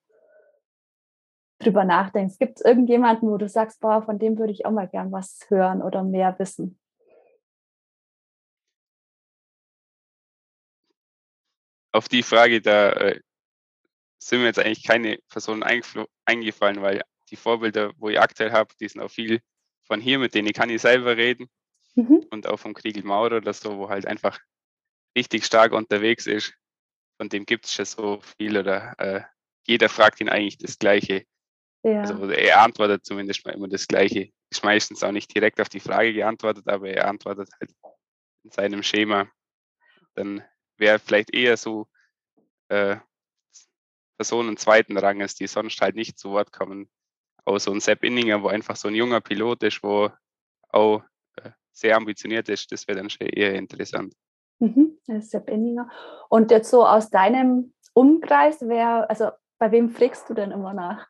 drüber 1.64 1.84
nachdenkst. 1.84 2.38
Gibt 2.38 2.58
es 2.58 2.64
irgendjemanden, 2.64 3.28
wo 3.28 3.36
du 3.36 3.48
sagst, 3.48 3.80
boah, 3.80 4.02
von 4.02 4.18
dem 4.18 4.38
würde 4.38 4.52
ich 4.52 4.66
auch 4.66 4.70
mal 4.70 4.88
gern 4.88 5.10
was 5.12 5.40
hören 5.48 5.82
oder 5.82 6.04
mehr 6.04 6.38
wissen? 6.38 6.78
Auf 11.92 12.08
die 12.08 12.22
Frage, 12.22 12.60
da 12.60 12.90
äh, 12.92 13.20
sind 14.18 14.40
mir 14.40 14.46
jetzt 14.46 14.58
eigentlich 14.58 14.84
keine 14.84 15.18
Personen 15.28 15.62
eingefallen, 15.62 16.82
weil 16.82 17.02
die 17.30 17.36
Vorbilder, 17.36 17.92
wo 17.98 18.08
ich 18.08 18.20
aktuell 18.20 18.52
habe, 18.52 18.74
die 18.80 18.88
sind 18.88 19.00
auch 19.00 19.10
viel 19.10 19.40
von 19.84 20.00
hier, 20.00 20.18
mit 20.18 20.34
denen 20.34 20.52
kann 20.52 20.70
ich 20.70 20.82
selber 20.82 21.16
reden. 21.16 21.48
Mhm. 21.94 22.26
Und 22.30 22.46
auch 22.46 22.58
vom 22.58 22.74
Kriegel 22.74 23.04
Maurer 23.04 23.36
oder 23.36 23.52
so, 23.52 23.78
wo 23.78 23.88
halt 23.88 24.06
einfach 24.06 24.40
richtig 25.16 25.44
stark 25.44 25.72
unterwegs 25.72 26.26
ist. 26.26 26.54
Von 27.16 27.28
dem 27.28 27.46
gibt 27.46 27.66
es 27.66 27.72
schon 27.72 27.84
so 27.84 28.20
viel 28.20 28.58
oder 28.58 28.94
äh, 28.98 29.22
jeder 29.66 29.88
fragt 29.88 30.20
ihn 30.20 30.28
eigentlich 30.28 30.58
das 30.58 30.78
Gleiche. 30.78 31.24
Ja. 31.84 32.00
Also 32.00 32.30
er 32.30 32.62
antwortet 32.62 33.04
zumindest 33.04 33.44
mal 33.44 33.52
immer 33.52 33.68
das 33.68 33.86
Gleiche. 33.86 34.30
Ist 34.50 34.64
meistens 34.64 35.04
auch 35.04 35.12
nicht 35.12 35.34
direkt 35.34 35.60
auf 35.60 35.68
die 35.68 35.80
Frage 35.80 36.14
geantwortet, 36.14 36.66
aber 36.66 36.88
er 36.88 37.06
antwortet 37.08 37.50
halt 37.60 37.70
in 38.42 38.50
seinem 38.50 38.82
Schema. 38.82 39.28
Dann 40.14 40.42
wäre 40.78 40.98
vielleicht 40.98 41.34
eher 41.34 41.58
so 41.58 41.86
äh, 42.68 42.96
Personen 44.16 44.56
zweiten 44.56 44.96
Ranges, 44.96 45.34
die 45.34 45.46
sonst 45.46 45.80
halt 45.82 45.94
nicht 45.94 46.18
zu 46.18 46.30
Wort 46.30 46.52
kommen. 46.52 46.88
Auch 47.44 47.58
so 47.58 47.70
ein 47.70 47.80
Sepp 47.80 48.02
Inninger, 48.02 48.42
wo 48.42 48.48
einfach 48.48 48.76
so 48.76 48.88
ein 48.88 48.94
junger 48.94 49.20
Pilot 49.20 49.62
ist, 49.64 49.82
wo 49.82 50.10
auch 50.70 51.02
äh, 51.36 51.50
sehr 51.70 51.96
ambitioniert 51.96 52.48
ist, 52.48 52.72
das 52.72 52.88
wäre 52.88 52.96
dann 52.96 53.10
schon 53.10 53.26
eher 53.26 53.54
interessant. 53.54 54.14
Mhm, 54.58 54.98
Sepp 55.20 55.50
Inninger. 55.50 55.90
Und 56.30 56.50
jetzt 56.50 56.70
so 56.70 56.86
aus 56.86 57.10
deinem 57.10 57.74
Umkreis, 57.92 58.58
wer, 58.62 59.10
also 59.10 59.30
bei 59.64 59.72
wem 59.72 59.88
fragst 59.88 60.28
du 60.28 60.34
denn 60.34 60.50
immer 60.50 60.74
nach? 60.74 61.08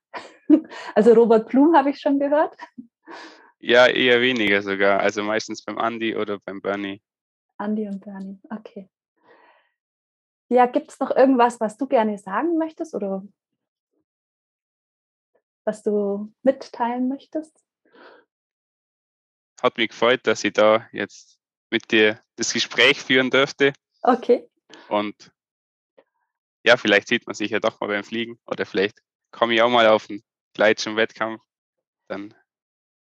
Also 0.95 1.13
Robert 1.13 1.49
Blum 1.49 1.75
habe 1.75 1.91
ich 1.91 1.99
schon 1.99 2.21
gehört. 2.21 2.57
Ja, 3.59 3.89
eher 3.89 4.21
weniger 4.21 4.63
sogar. 4.63 5.01
Also 5.01 5.25
meistens 5.25 5.65
beim 5.65 5.77
Andy 5.77 6.15
oder 6.15 6.39
beim 6.39 6.61
Bernie. 6.61 7.03
Andy 7.59 7.89
und 7.89 8.05
Bernie, 8.05 8.39
okay. 8.51 8.89
Ja, 10.49 10.67
gibt 10.67 10.93
es 10.93 11.01
noch 11.01 11.11
irgendwas, 11.11 11.59
was 11.59 11.77
du 11.77 11.89
gerne 11.89 12.17
sagen 12.17 12.57
möchtest 12.59 12.95
oder 12.95 13.25
was 15.65 15.83
du 15.83 16.33
mitteilen 16.45 17.09
möchtest? 17.09 17.59
Hat 19.61 19.79
mich 19.79 19.89
gefreut, 19.89 20.21
dass 20.29 20.45
ich 20.45 20.53
da 20.53 20.87
jetzt 20.93 21.41
mit 21.71 21.91
dir 21.91 22.23
das 22.37 22.53
Gespräch 22.53 23.03
führen 23.03 23.31
dürfte. 23.31 23.73
Okay. 24.03 24.49
Und 24.89 25.34
ja, 26.65 26.77
vielleicht 26.77 27.09
sieht 27.09 27.27
man 27.27 27.35
sich 27.35 27.51
ja 27.51 27.61
doch 27.61 27.81
mal 27.81 27.89
beim 27.89 28.05
Fliegen 28.05 28.39
oder 28.47 28.67
vielleicht 28.67 29.01
komme 29.31 29.55
ich 29.55 29.63
auch 29.63 29.71
mal 29.71 29.87
auf 29.89 30.09
einen 30.09 30.23
Gleitschirm-Wettkampf, 30.55 31.43
dann 32.09 32.35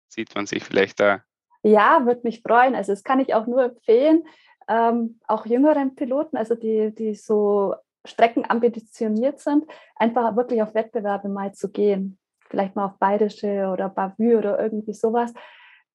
sieht 0.07 0.33
man 0.35 0.45
sich 0.45 0.63
vielleicht 0.63 0.99
da. 0.99 1.23
Ja, 1.63 2.05
würde 2.05 2.21
mich 2.23 2.41
freuen. 2.41 2.75
Also 2.75 2.91
das 2.91 3.03
kann 3.03 3.19
ich 3.19 3.33
auch 3.33 3.47
nur 3.47 3.63
empfehlen, 3.63 4.23
ähm, 4.67 5.19
auch 5.27 5.45
jüngeren 5.45 5.95
Piloten, 5.95 6.37
also 6.37 6.55
die, 6.55 6.93
die 6.93 7.15
so 7.15 7.75
streckenambitioniert 8.05 9.39
sind, 9.39 9.65
einfach 9.95 10.35
wirklich 10.35 10.61
auf 10.61 10.73
Wettbewerbe 10.73 11.29
mal 11.29 11.53
zu 11.53 11.71
gehen. 11.71 12.17
Vielleicht 12.49 12.75
mal 12.75 12.85
auf 12.85 12.97
Bayerische 12.99 13.69
oder 13.71 13.89
Bavü 13.89 14.37
oder 14.37 14.59
irgendwie 14.59 14.93
sowas. 14.93 15.33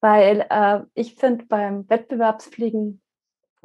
Weil 0.00 0.46
äh, 0.50 0.80
ich 0.94 1.14
finde, 1.16 1.44
beim 1.46 1.88
Wettbewerbsfliegen 1.88 3.00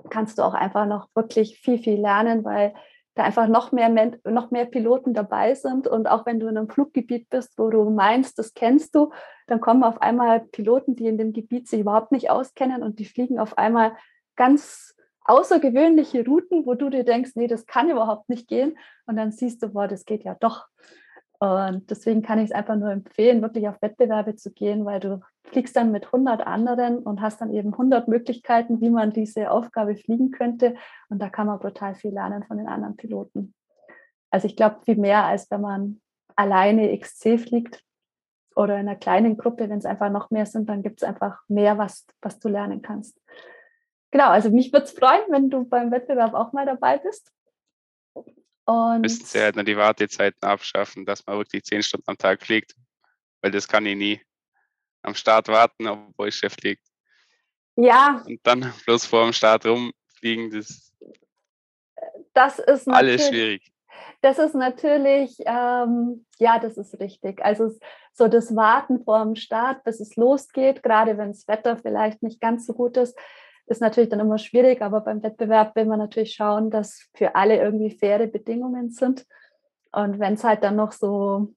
kannst 0.09 0.37
du 0.37 0.43
auch 0.43 0.53
einfach 0.53 0.85
noch 0.85 1.07
wirklich 1.15 1.59
viel, 1.59 1.77
viel 1.77 1.99
lernen, 1.99 2.43
weil 2.43 2.73
da 3.15 3.23
einfach 3.23 3.47
noch 3.47 3.71
mehr, 3.71 3.89
noch 4.25 4.51
mehr 4.51 4.65
Piloten 4.65 5.13
dabei 5.13 5.53
sind. 5.53 5.87
Und 5.87 6.07
auch 6.07 6.25
wenn 6.25 6.39
du 6.39 6.47
in 6.47 6.57
einem 6.57 6.69
Fluggebiet 6.69 7.29
bist, 7.29 7.57
wo 7.57 7.69
du 7.69 7.89
meinst, 7.89 8.39
das 8.39 8.53
kennst 8.53 8.95
du, 8.95 9.11
dann 9.47 9.61
kommen 9.61 9.83
auf 9.83 10.01
einmal 10.01 10.41
Piloten, 10.41 10.95
die 10.95 11.07
in 11.07 11.17
dem 11.17 11.33
Gebiet 11.33 11.67
sich 11.67 11.81
überhaupt 11.81 12.11
nicht 12.11 12.29
auskennen 12.29 12.81
und 12.81 12.99
die 12.99 13.05
fliegen 13.05 13.39
auf 13.39 13.57
einmal 13.57 13.95
ganz 14.35 14.95
außergewöhnliche 15.25 16.25
Routen, 16.25 16.65
wo 16.65 16.73
du 16.73 16.89
dir 16.89 17.03
denkst, 17.03 17.31
nee, 17.35 17.47
das 17.47 17.65
kann 17.65 17.89
überhaupt 17.89 18.29
nicht 18.29 18.47
gehen. 18.47 18.77
Und 19.05 19.15
dann 19.15 19.31
siehst 19.31 19.61
du, 19.63 19.69
boah, 19.69 19.87
das 19.87 20.05
geht 20.05 20.23
ja 20.23 20.35
doch. 20.39 20.67
Und 21.39 21.89
deswegen 21.91 22.21
kann 22.21 22.39
ich 22.39 22.45
es 22.45 22.51
einfach 22.51 22.75
nur 22.75 22.91
empfehlen, 22.91 23.41
wirklich 23.41 23.67
auf 23.67 23.81
Wettbewerbe 23.81 24.35
zu 24.35 24.51
gehen, 24.51 24.85
weil 24.85 24.99
du 24.99 25.21
fliegst 25.43 25.75
dann 25.75 25.91
mit 25.91 26.05
100 26.05 26.45
anderen 26.45 26.99
und 26.99 27.21
hast 27.21 27.41
dann 27.41 27.53
eben 27.53 27.73
100 27.73 28.07
Möglichkeiten, 28.07 28.81
wie 28.81 28.89
man 28.89 29.11
diese 29.11 29.51
Aufgabe 29.51 29.95
fliegen 29.95 30.31
könnte. 30.31 30.75
Und 31.09 31.19
da 31.19 31.29
kann 31.29 31.47
man 31.47 31.59
brutal 31.59 31.95
viel 31.95 32.11
lernen 32.11 32.43
von 32.43 32.57
den 32.57 32.67
anderen 32.67 32.95
Piloten. 32.95 33.53
Also 34.31 34.47
ich 34.47 34.55
glaube, 34.55 34.81
viel 34.83 34.95
mehr, 34.95 35.25
als 35.25 35.51
wenn 35.51 35.61
man 35.61 36.01
alleine 36.35 36.97
XC 36.97 37.39
fliegt 37.39 37.83
oder 38.55 38.75
in 38.79 38.87
einer 38.87 38.97
kleinen 38.97 39.37
Gruppe, 39.37 39.69
wenn 39.69 39.77
es 39.77 39.85
einfach 39.85 40.09
noch 40.09 40.31
mehr 40.31 40.45
sind, 40.45 40.69
dann 40.69 40.81
gibt 40.81 41.01
es 41.01 41.07
einfach 41.07 41.41
mehr, 41.47 41.77
was, 41.77 42.07
was 42.21 42.39
du 42.39 42.49
lernen 42.49 42.81
kannst. 42.81 43.19
Genau, 44.11 44.29
also 44.29 44.49
mich 44.49 44.71
würde 44.71 44.85
es 44.85 44.91
freuen, 44.91 45.23
wenn 45.29 45.49
du 45.49 45.65
beim 45.65 45.91
Wettbewerb 45.91 46.33
auch 46.33 46.53
mal 46.53 46.65
dabei 46.65 46.99
bist. 46.99 47.31
Und 48.65 49.01
müssten 49.01 49.25
sie 49.25 49.41
halt 49.41 49.55
nur 49.55 49.65
die 49.65 49.75
Wartezeiten 49.75 50.47
abschaffen, 50.47 51.05
dass 51.05 51.25
man 51.25 51.37
wirklich 51.37 51.63
zehn 51.63 51.83
Stunden 51.83 52.05
am 52.07 52.17
Tag 52.17 52.41
fliegt, 52.41 52.75
weil 53.41 53.51
das 53.51 53.67
kann 53.67 53.85
ich 53.85 53.97
nie. 53.97 54.21
Am 55.03 55.15
Start 55.15 55.47
warten, 55.47 55.87
obwohl 55.87 56.29
ich 56.29 56.35
Chef 56.35 56.55
liegt. 56.63 56.85
Ja. 57.75 58.23
Und 58.25 58.39
dann 58.43 58.73
bloß 58.85 59.05
vor 59.05 59.23
dem 59.23 59.33
Start 59.33 59.65
rumfliegen, 59.65 60.51
das, 60.51 60.93
das 62.33 62.59
ist 62.59 62.87
alles 62.87 63.27
schwierig. 63.27 63.73
Das 64.21 64.39
ist 64.39 64.55
natürlich, 64.55 65.35
ähm, 65.45 66.25
ja, 66.39 66.57
das 66.57 66.77
ist 66.77 66.99
richtig. 66.99 67.43
Also 67.43 67.71
so 68.13 68.27
das 68.27 68.55
Warten 68.55 69.03
vor 69.03 69.23
dem 69.23 69.35
Start, 69.35 69.83
bis 69.83 69.99
es 69.99 70.15
losgeht, 70.15 70.81
gerade 70.81 71.17
wenn 71.17 71.29
das 71.29 71.47
Wetter 71.47 71.77
vielleicht 71.77 72.23
nicht 72.23 72.39
ganz 72.39 72.65
so 72.65 72.73
gut 72.73 72.95
ist, 72.97 73.17
ist 73.65 73.81
natürlich 73.81 74.09
dann 74.09 74.19
immer 74.19 74.37
schwierig, 74.37 74.81
aber 74.81 75.01
beim 75.01 75.23
Wettbewerb 75.23 75.75
will 75.75 75.85
man 75.85 75.99
natürlich 75.99 76.33
schauen, 76.33 76.69
dass 76.69 77.09
für 77.13 77.35
alle 77.35 77.57
irgendwie 77.57 77.91
faire 77.91 78.27
Bedingungen 78.27 78.91
sind. 78.91 79.25
Und 79.91 80.19
wenn 80.19 80.33
es 80.33 80.43
halt 80.43 80.63
dann 80.63 80.75
noch 80.75 80.91
so, 80.91 81.53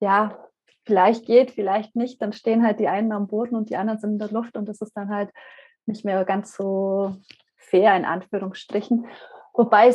ja, 0.00 0.38
vielleicht 0.84 1.26
geht, 1.26 1.50
vielleicht 1.50 1.96
nicht, 1.96 2.20
dann 2.20 2.32
stehen 2.32 2.64
halt 2.64 2.80
die 2.80 2.88
einen 2.88 3.12
am 3.12 3.26
Boden 3.26 3.56
und 3.56 3.70
die 3.70 3.76
anderen 3.76 4.00
sind 4.00 4.12
in 4.12 4.18
der 4.18 4.30
Luft 4.30 4.56
und 4.56 4.68
das 4.68 4.80
ist 4.80 4.96
dann 4.96 5.08
halt 5.08 5.30
nicht 5.86 6.04
mehr 6.04 6.24
ganz 6.24 6.56
so 6.56 7.16
fair 7.56 7.96
in 7.96 8.04
Anführungsstrichen. 8.04 9.06
Wobei 9.54 9.94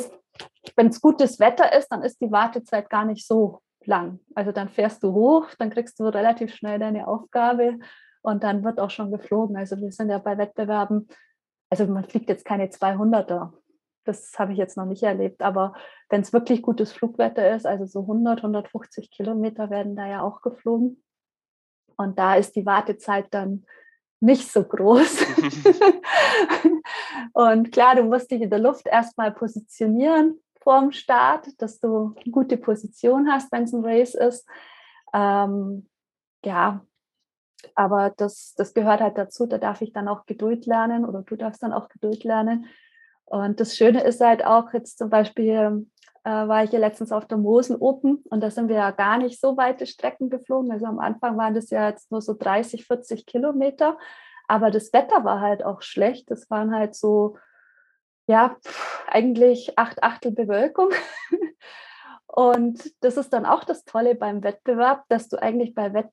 wenn 0.76 0.88
es 0.88 1.02
gutes 1.02 1.40
Wetter 1.40 1.76
ist, 1.78 1.90
dann 1.90 2.04
ist 2.04 2.22
die 2.22 2.32
Wartezeit 2.32 2.90
gar 2.90 3.06
nicht 3.06 3.26
so 3.26 3.62
lang. 3.86 4.20
Also 4.36 4.52
dann 4.52 4.70
fährst 4.70 5.04
du 5.04 5.14
hoch, 5.14 5.48
dann 5.58 5.70
kriegst 5.70 6.00
du 6.00 6.06
relativ 6.06 6.54
schnell 6.54 6.80
deine 6.80 7.08
Aufgabe 7.08 7.80
und 8.22 8.44
dann 8.44 8.64
wird 8.64 8.80
auch 8.80 8.90
schon 8.90 9.12
geflogen. 9.12 9.56
Also 9.58 9.78
wir 9.78 9.92
sind 9.92 10.10
ja 10.10 10.20
bei 10.20 10.38
Wettbewerben, 10.38 11.08
also 11.70 11.86
man 11.88 12.06
fliegt 12.06 12.30
jetzt 12.30 12.46
keine 12.46 12.68
200er. 12.68 13.54
Das 14.08 14.38
habe 14.38 14.54
ich 14.54 14.58
jetzt 14.58 14.78
noch 14.78 14.86
nicht 14.86 15.04
erlebt. 15.04 15.42
Aber 15.42 15.74
wenn 16.10 16.22
es 16.22 16.34
wirklich 16.34 16.62
gutes 16.62 16.92
Flugwetter 16.92 17.56
ist, 17.56 17.66
also 17.66 17.86
so 17.86 18.02
100, 18.02 18.40
150 18.40 19.12
Kilometer 19.12 19.70
werden 19.70 19.96
da 19.96 20.08
ja 20.08 20.22
auch 20.22 20.42
geflogen. 20.42 21.04
Und 21.96 22.18
da 22.20 22.36
ist 22.36 22.56
die 22.56 22.66
Wartezeit 22.66 23.28
dann 23.32 23.66
nicht 24.20 24.52
so 24.52 24.64
groß. 24.64 25.26
und 27.34 27.72
klar, 27.72 27.96
du 27.96 28.04
musst 28.04 28.32
dich 28.32 28.42
in 28.42 28.50
der 28.50 28.60
Luft 28.60 28.88
erstmal 28.88 29.32
positionieren 29.32 30.40
vorm 30.68 30.92
Start, 30.92 31.48
dass 31.62 31.80
du 31.80 32.14
eine 32.18 32.32
gute 32.32 32.58
Position 32.58 33.32
hast, 33.32 33.50
wenn 33.54 33.64
es 33.64 33.74
ein 33.74 33.86
Race 33.86 34.16
ist. 34.16 34.46
Ähm, 35.14 35.88
ja, 36.44 36.86
aber 37.74 38.14
das, 38.18 38.54
das 38.58 38.74
gehört 38.74 39.00
halt 39.00 39.18
dazu, 39.18 39.46
da 39.46 39.60
darf 39.60 39.82
ich 39.82 39.94
dann 39.94 40.10
auch 40.10 40.26
Geduld 40.26 40.66
lernen 40.66 41.06
oder 41.06 41.22
du 41.22 41.38
darfst 41.38 41.64
dann 41.64 41.72
auch 41.72 41.88
Geduld 41.88 42.26
lernen. 42.26 42.66
Und 43.28 43.60
das 43.60 43.76
Schöne 43.76 44.04
ist 44.04 44.22
halt 44.22 44.46
auch, 44.46 44.74
jetzt 44.74 44.98
zum 44.98 45.10
Beispiel 45.10 45.86
äh, 46.24 46.30
war 46.30 46.64
ich 46.64 46.72
ja 46.72 46.80
letztens 46.80 47.12
auf 47.12 47.28
der 47.28 47.38
Mosel 47.38 47.78
Open 47.80 48.24
und 48.30 48.42
da 48.42 48.50
sind 48.50 48.70
wir 48.70 48.78
ja 48.78 48.92
gar 48.92 49.18
nicht 49.18 49.40
so 49.40 49.58
weite 49.58 49.86
Strecken 49.86 50.30
geflogen. 50.30 50.72
Also 50.72 50.86
am 50.86 51.00
Anfang 51.00 51.38
waren 51.38 51.54
das 51.54 51.70
ja 51.70 51.90
jetzt 51.90 52.10
nur 52.10 52.22
so 52.22 52.34
30, 52.34 52.86
40 52.86 53.26
Kilometer. 53.26 53.98
Aber 54.48 54.72
das 54.72 54.94
Wetter 54.94 55.26
war 55.26 55.42
halt 55.42 55.64
auch 55.64 55.82
schlecht. 55.82 56.32
Das 56.32 56.50
waren 56.50 56.74
halt 56.74 56.96
so, 56.96 57.38
ja, 58.28 58.56
eigentlich 59.08 59.78
acht 59.78 60.04
Achtel 60.04 60.32
Bewölkung. 60.32 60.90
Und 62.28 62.94
das 63.02 63.18
ist 63.18 63.34
dann 63.34 63.46
auch 63.46 63.66
das 63.66 63.84
Tolle 63.84 64.16
beim 64.16 64.42
Wettbewerb, 64.42 65.04
dass 65.10 65.28
du 65.28 65.42
eigentlich 65.42 65.76
bei 65.76 65.94
Wett 65.94 66.10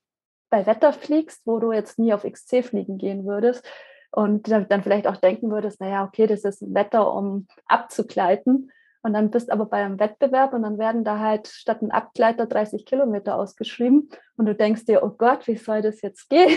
bei 0.50 0.66
Wetter 0.66 0.92
fliegst, 0.92 1.42
wo 1.46 1.58
du 1.58 1.72
jetzt 1.72 1.98
nie 1.98 2.14
auf 2.14 2.22
XC 2.22 2.64
fliegen 2.64 2.98
gehen 2.98 3.26
würdest 3.26 3.66
und 4.14 4.48
dann 4.48 4.82
vielleicht 4.84 5.08
auch 5.08 5.16
denken 5.16 5.50
würdest, 5.50 5.80
naja, 5.80 6.04
okay, 6.04 6.28
das 6.28 6.44
ist 6.44 6.62
Wetter, 6.72 7.12
um 7.12 7.48
abzugleiten. 7.66 8.70
Und 9.02 9.12
dann 9.12 9.30
bist 9.30 9.50
aber 9.50 9.66
bei 9.66 9.84
einem 9.84 9.98
Wettbewerb 9.98 10.54
und 10.54 10.62
dann 10.62 10.78
werden 10.78 11.02
da 11.02 11.18
halt 11.18 11.48
statt 11.48 11.82
ein 11.82 11.90
Abgleiter 11.90 12.46
30 12.46 12.86
Kilometer 12.86 13.36
ausgeschrieben 13.36 14.08
und 14.36 14.46
du 14.46 14.54
denkst 14.54 14.84
dir, 14.86 15.02
oh 15.02 15.10
Gott, 15.10 15.48
wie 15.48 15.56
soll 15.56 15.82
das 15.82 16.00
jetzt 16.00 16.28
gehen? 16.30 16.56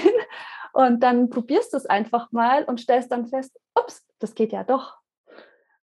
Und 0.72 1.02
dann 1.02 1.32
probierst 1.32 1.74
du 1.74 1.78
es 1.78 1.88
einfach 1.88 2.32
mal 2.32 2.64
und 2.64 2.80
stellst 2.80 3.12
dann 3.12 3.26
fest, 3.26 3.60
ups, 3.74 4.06
das 4.20 4.36
geht 4.36 4.54
ja 4.54 4.64
doch. 4.64 4.98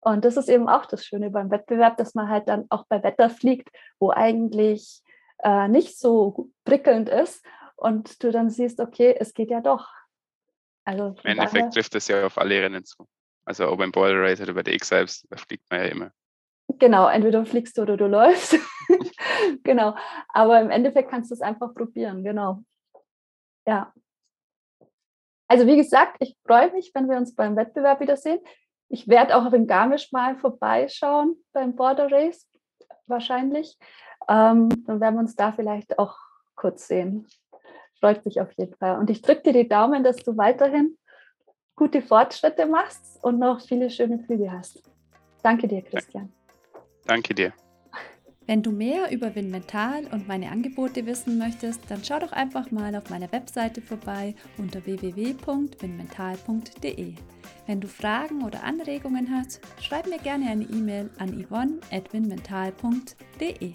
Und 0.01 0.27
das 0.27 0.37
ist 0.37 0.51
eben 0.51 0.69
auch 0.69 0.85
das 0.85 1.07
Schöne 1.07 1.31
beim 1.31 1.51
Wettbewerb, 1.51 1.97
dass 1.97 2.15
man 2.15 2.29
halt 2.29 2.49
dann 2.49 2.67
auch 2.69 2.85
bei 2.87 3.03
Wetter 3.03 3.31
fliegt, 3.31 3.71
wo 3.99 4.11
eigentlich 4.11 5.03
äh, 5.43 5.69
nicht 5.69 5.99
so 5.99 6.51
prickelnd 6.67 7.09
ist 7.09 7.43
und 7.77 8.23
du 8.23 8.31
dann 8.31 8.51
siehst, 8.51 8.79
okay, 8.79 9.17
es 9.19 9.33
geht 9.33 9.51
ja 9.51 9.63
doch. 9.63 9.89
Also 10.85 11.15
Im 11.23 11.31
Endeffekt 11.31 11.55
daher, 11.55 11.71
trifft 11.71 11.95
es 11.95 12.09
ja 12.09 12.27
auf 12.27 12.39
alle 12.39 12.61
Rennen 12.61 12.85
zu. 12.85 13.07
Also 13.45 13.69
ob 13.69 13.79
beim 13.79 13.93
Boulder 13.93 14.21
Race 14.21 14.41
oder 14.41 14.55
bei 14.55 14.63
der 14.63 14.75
X 14.75 14.89
selbst, 14.89 15.27
da 15.31 15.37
fliegt 15.37 15.69
man 15.71 15.81
ja 15.81 15.87
immer. 15.87 16.13
Genau, 16.79 17.09
entweder 17.09 17.45
fliegst 17.45 17.77
du 17.77 17.83
oder 17.83 17.97
du 17.97 18.07
läufst. 18.07 18.59
genau. 19.63 19.95
Aber 20.29 20.61
im 20.61 20.71
Endeffekt 20.71 21.11
kannst 21.11 21.31
du 21.31 21.35
es 21.35 21.43
einfach 21.43 21.75
probieren, 21.75 22.25
genau. 22.25 22.63
Ja. 23.67 23.93
Also 25.49 25.67
wie 25.67 25.77
gesagt, 25.77 26.17
ich 26.21 26.37
freue 26.47 26.73
mich, 26.73 26.93
wenn 26.95 27.09
wir 27.09 27.17
uns 27.17 27.35
beim 27.35 27.57
Wettbewerb 27.57 28.01
wiedersehen. 28.01 28.41
Ich 28.89 29.09
werde 29.09 29.37
auch 29.37 29.53
in 29.53 29.67
Garmisch 29.67 30.13
mal 30.13 30.37
vorbeischauen 30.37 31.37
beim 31.53 31.77
Border 31.77 32.11
Race, 32.11 32.49
wahrscheinlich. 33.07 33.79
Ähm, 34.29 34.69
dann 34.87 35.01
werden 35.01 35.15
wir 35.17 35.21
uns 35.21 35.37
da 35.37 35.53
vielleicht 35.53 35.99
auch 35.99 36.17
kurz 36.55 36.89
sehen 36.89 37.27
freut 38.03 38.25
mich 38.25 38.41
auf 38.41 38.53
jeden 38.59 38.75
Fall. 38.75 38.99
Und 38.99 39.11
ich 39.11 39.23
drücke 39.23 39.43
dir 39.43 39.53
die 39.53 39.69
Daumen, 39.69 40.03
dass 40.03 40.17
du 40.17 40.37
weiterhin 40.37 40.99
gute 41.77 42.03
Fortschritte 42.03 42.67
machst 42.67 43.23
und 43.23 43.39
noch 43.39 43.61
viele 43.61 43.89
schöne 43.91 44.19
Flüge 44.19 44.51
hast. 44.51 44.83
Danke 45.43 45.69
dir, 45.69 45.83
Christian. 45.83 46.33
Danke 47.07 47.35
dir. 47.35 47.53
Wenn 48.47 48.63
du 48.63 48.71
mehr 48.73 49.11
über 49.13 49.35
Winmental 49.35 50.07
und 50.13 50.29
meine 50.29 50.51
Angebote 50.51 51.07
wissen 51.07 51.39
möchtest, 51.39 51.81
dann 51.89 52.05
schau 52.05 52.19
doch 52.19 52.33
einfach 52.33 52.71
mal 52.71 52.95
auf 52.97 53.09
meiner 53.11 53.33
Webseite 53.33 53.81
vorbei 53.81 54.35
unter 54.59 54.85
www.winmental.de. 54.85 57.15
Wenn 57.67 57.81
du 57.81 57.87
Fragen 57.87 58.43
oder 58.43 58.65
Anregungen 58.65 59.31
hast, 59.31 59.61
schreib 59.81 60.09
mir 60.09 60.19
gerne 60.19 60.51
eine 60.51 60.65
E-Mail 60.65 61.09
an 61.19 61.41
yvonne.winmental.de. 61.41 63.73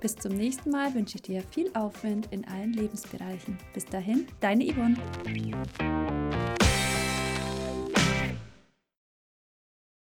Bis 0.00 0.16
zum 0.16 0.34
nächsten 0.36 0.70
Mal 0.70 0.94
wünsche 0.94 1.16
ich 1.16 1.22
dir 1.22 1.42
viel 1.50 1.70
Aufwind 1.74 2.28
in 2.30 2.48
allen 2.48 2.72
Lebensbereichen. 2.72 3.58
Bis 3.74 3.84
dahin, 3.84 4.26
deine 4.40 4.64
Yvonne. 4.64 4.96